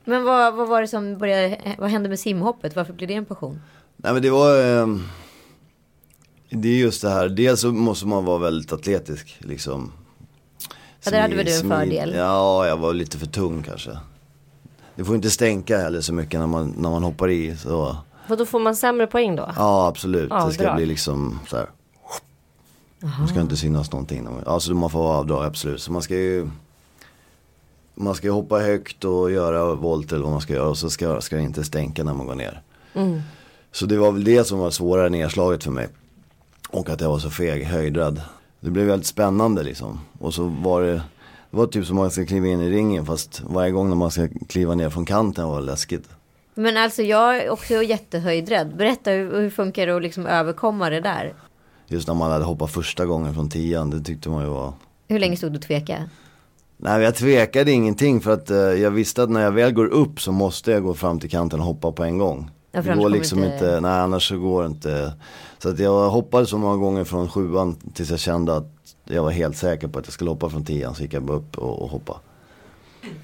Men 0.06 0.24
vad, 0.24 0.56
vad 0.56 0.68
var 0.68 0.82
det 0.82 0.88
som 0.88 1.18
började, 1.18 1.76
vad 1.78 1.90
hände 1.90 2.10
med 2.10 2.20
simhoppet? 2.20 2.76
Varför 2.76 2.94
blev 2.94 3.08
det 3.08 3.14
en 3.14 3.26
passion? 3.26 3.62
Nej 3.98 4.14
men 4.14 4.22
det 4.22 4.30
var 4.30 4.64
ehm, 4.64 5.04
Det 6.50 6.68
är 6.70 6.78
just 6.78 7.02
det 7.02 7.10
här, 7.10 7.30
dels 7.30 7.62
så 7.62 7.72
måste 7.72 8.08
man 8.08 8.26
vara 8.26 8.38
väldigt 8.38 8.74
atletisk 8.74 9.36
liksom. 9.40 9.92
Ja, 11.04 11.12
där 11.12 11.22
hade 11.22 11.36
väl 11.36 11.46
du 11.46 11.56
en 11.60 11.70
fördel. 11.70 12.14
Ja, 12.16 12.68
jag 12.68 12.78
var 12.78 12.94
lite 12.94 13.18
för 13.18 13.26
tung 13.26 13.64
kanske. 13.64 13.98
Det 14.96 15.04
får 15.06 15.16
inte 15.16 15.30
stänka 15.30 15.78
heller 15.78 16.02
så 16.02 16.14
mycket 16.14 16.40
när 16.40 16.48
man, 16.48 16.74
när 16.78 16.90
man 16.90 17.04
hoppar 17.04 17.30
i. 17.30 17.58
Så. 17.58 17.98
Och 18.30 18.38
då 18.38 18.46
får 18.46 18.60
man 18.60 18.76
sämre 18.76 19.08
poäng 19.08 19.36
då? 19.36 19.52
Ja 19.56 19.88
absolut, 19.88 20.30
det 20.30 20.54
ska 20.54 20.64
Avdrag. 20.64 20.76
bli 20.76 20.86
liksom 20.86 21.40
så 21.48 21.58
här. 21.58 21.70
Det 23.22 23.28
ska 23.30 23.42
inte 23.42 23.58
synas 23.58 23.92
någonting. 23.92 24.28
Alltså 24.46 24.74
man 24.74 24.90
får 24.90 25.14
avdrag 25.14 25.46
absolut. 25.46 25.82
Så 25.82 25.92
man 25.92 26.02
ska 26.02 26.16
ju 26.16 26.50
Man 27.96 28.16
ska 28.16 28.28
ju 28.28 28.34
hoppa 28.34 28.60
högt 28.60 29.04
och 29.04 29.32
göra 29.32 29.76
volt 29.76 30.12
eller 30.12 30.24
vad 30.24 30.32
man 30.32 30.42
ska 30.42 30.54
göra 30.54 30.68
och 30.70 30.78
så 30.78 30.90
ska, 30.90 31.22
ska 31.22 31.36
det 31.36 31.42
inte 31.42 31.64
stänka 31.64 32.04
när 32.04 32.14
man 32.14 32.28
går 32.28 32.36
ner. 32.36 32.62
Mm. 32.94 33.22
Så 33.72 33.86
det 33.86 33.98
var 33.98 34.12
väl 34.12 34.24
det 34.24 34.44
som 34.44 34.60
var 34.60 34.70
svårare 34.70 35.10
nedslaget 35.10 35.64
för 35.64 35.72
mig. 35.72 35.88
Och 36.70 36.90
att 36.90 37.02
jag 37.02 37.10
var 37.10 37.20
så 37.20 37.30
feg, 37.30 37.64
höjdrädd. 37.64 38.22
Det 38.60 38.70
blev 38.70 38.86
väldigt 38.86 39.08
spännande 39.08 39.64
liksom. 39.64 40.00
Och 40.20 40.34
så 40.34 40.44
var 40.44 40.82
det, 40.82 40.94
det 41.52 41.58
var 41.58 41.68
typ 41.68 41.86
som 41.86 41.98
att 41.98 42.02
man 42.02 42.12
ska 42.12 42.26
kliva 42.26 42.48
in 42.48 42.62
i 42.62 42.70
ringen 42.72 43.06
fast 43.06 43.42
varje 43.46 43.72
gång 43.72 43.90
när 43.90 43.96
man 43.96 44.12
ska 44.12 44.28
kliva 44.50 44.76
ner 44.76 44.90
från 44.90 45.06
kanten 45.06 45.48
var 45.48 45.60
det 45.60 45.66
läskigt. 45.66 46.10
Men 46.54 46.78
alltså 46.78 47.02
jag 47.02 47.38
är 47.38 47.50
också 47.50 47.74
jättehöjdrädd. 47.74 48.76
Berätta 48.78 49.12
hur, 49.12 49.42
hur 49.42 49.50
funkar 49.50 49.88
det 49.88 49.96
att 49.96 50.02
liksom 50.02 50.26
överkomma 50.26 50.90
det 50.90 51.02
där? 51.02 51.34
Just 51.88 52.08
när 52.08 52.16
man 52.16 52.32
hade 52.32 52.46
hoppat 52.46 52.72
första 52.72 53.06
gången 53.06 53.34
från 53.34 53.50
tian, 53.50 53.90
det 53.90 54.02
tyckte 54.02 54.30
man 54.30 54.44
ju 54.44 54.50
var 54.50 54.74
Hur 55.08 55.20
länge 55.20 55.38
stod 55.38 55.52
du 55.52 55.56
och 55.56 55.62
tveka? 55.62 56.10
Nej 56.78 57.02
jag 57.02 57.16
tvekade 57.16 57.72
ingenting 57.72 58.22
för 58.22 58.34
att 58.34 58.50
eh, 58.50 58.58
jag 58.58 58.92
visste 58.92 59.24
att 59.24 59.30
när 59.30 59.42
jag 59.42 59.52
väl 59.52 59.72
går 59.74 59.86
upp 59.86 60.22
så 60.22 60.32
måste 60.32 60.72
jag 60.72 60.84
gå 60.84 60.94
fram 60.94 61.20
till 61.20 61.30
kanten 61.30 61.60
och 61.60 61.66
hoppa 61.66 61.92
på 61.92 62.04
en 62.04 62.18
gång. 62.18 62.52
Ja, 62.78 62.82
det 62.82 62.92
annars 62.92 63.04
går 63.04 63.10
liksom 63.10 63.44
inte- 63.44 63.54
inte... 63.54 63.80
nej 63.80 63.92
annars 64.00 64.30
så 64.30 64.38
går 64.40 64.62
det 64.64 64.68
inte. 64.68 65.14
Så 65.60 65.70
att 65.70 65.80
jag 65.80 66.10
hoppade 66.10 66.46
så 66.46 66.58
många 66.58 66.76
gånger 66.78 67.04
från 67.04 67.30
sjuan 67.30 67.76
tills 67.94 68.10
jag 68.10 68.20
kände 68.20 68.56
att 68.58 68.68
jag 69.06 69.24
var 69.24 69.32
helt 69.32 69.58
säker 69.58 69.88
på 69.88 70.00
att 70.00 70.06
jag 70.06 70.14
skulle 70.14 70.30
hoppa 70.30 70.50
från 70.50 70.66
tian 70.66 70.96
så 70.96 71.02
gick 71.02 71.14
jag 71.14 71.24
bara 71.24 71.38
upp 71.38 71.58
och, 71.58 71.82
och 71.82 71.90
hoppa. 71.90 72.20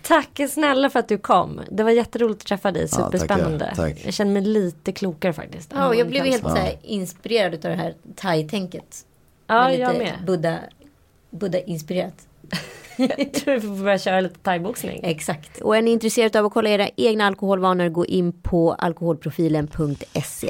Tack 0.02 0.40
snälla 0.50 0.90
för 0.90 1.00
att 1.00 1.08
du 1.08 1.18
kom. 1.18 1.60
Det 1.72 1.84
var 1.84 1.92
jätteroligt 1.92 2.42
att 2.42 2.48
träffa 2.48 2.72
dig. 2.72 2.88
Superspännande. 2.88 3.74
Tack. 3.76 4.02
Jag 4.06 4.14
känner 4.14 4.32
mig 4.32 4.42
lite 4.42 4.92
klokare 4.92 5.34
faktiskt. 5.34 5.72
Ja, 5.76 5.96
jag 5.96 6.08
blev 6.08 6.24
helt 6.26 6.44
Ja, 6.44 6.50
så 6.50 6.56
här, 6.56 6.76
inspirerad 6.84 7.54
av 7.54 7.60
det 7.62 7.76
här 7.76 7.94
thai-tänket. 8.16 9.06
ja 9.48 9.68
lite 9.68 9.82
jag 9.82 9.98
med. 9.98 10.14
Buddha, 10.26 10.58
Buddha-inspirerat. 11.30 12.28
jag 13.18 13.34
tror 13.34 13.54
vi 13.54 13.62
får 13.62 13.84
börja 13.84 13.98
köra 13.98 14.22
lite 14.22 14.40
thaiboxning. 14.40 15.00
Exakt. 15.04 15.62
Och 15.62 15.78
är 15.78 15.82
ni 15.82 15.92
intresserade 15.92 16.40
av 16.40 16.46
att 16.46 16.54
kolla 16.54 16.70
era 16.70 16.90
egna 16.96 17.26
alkoholvanor, 17.26 17.90
gå 17.90 18.06
in 18.06 18.32
på 18.32 18.74
alkoholprofilen.se. 18.74 20.50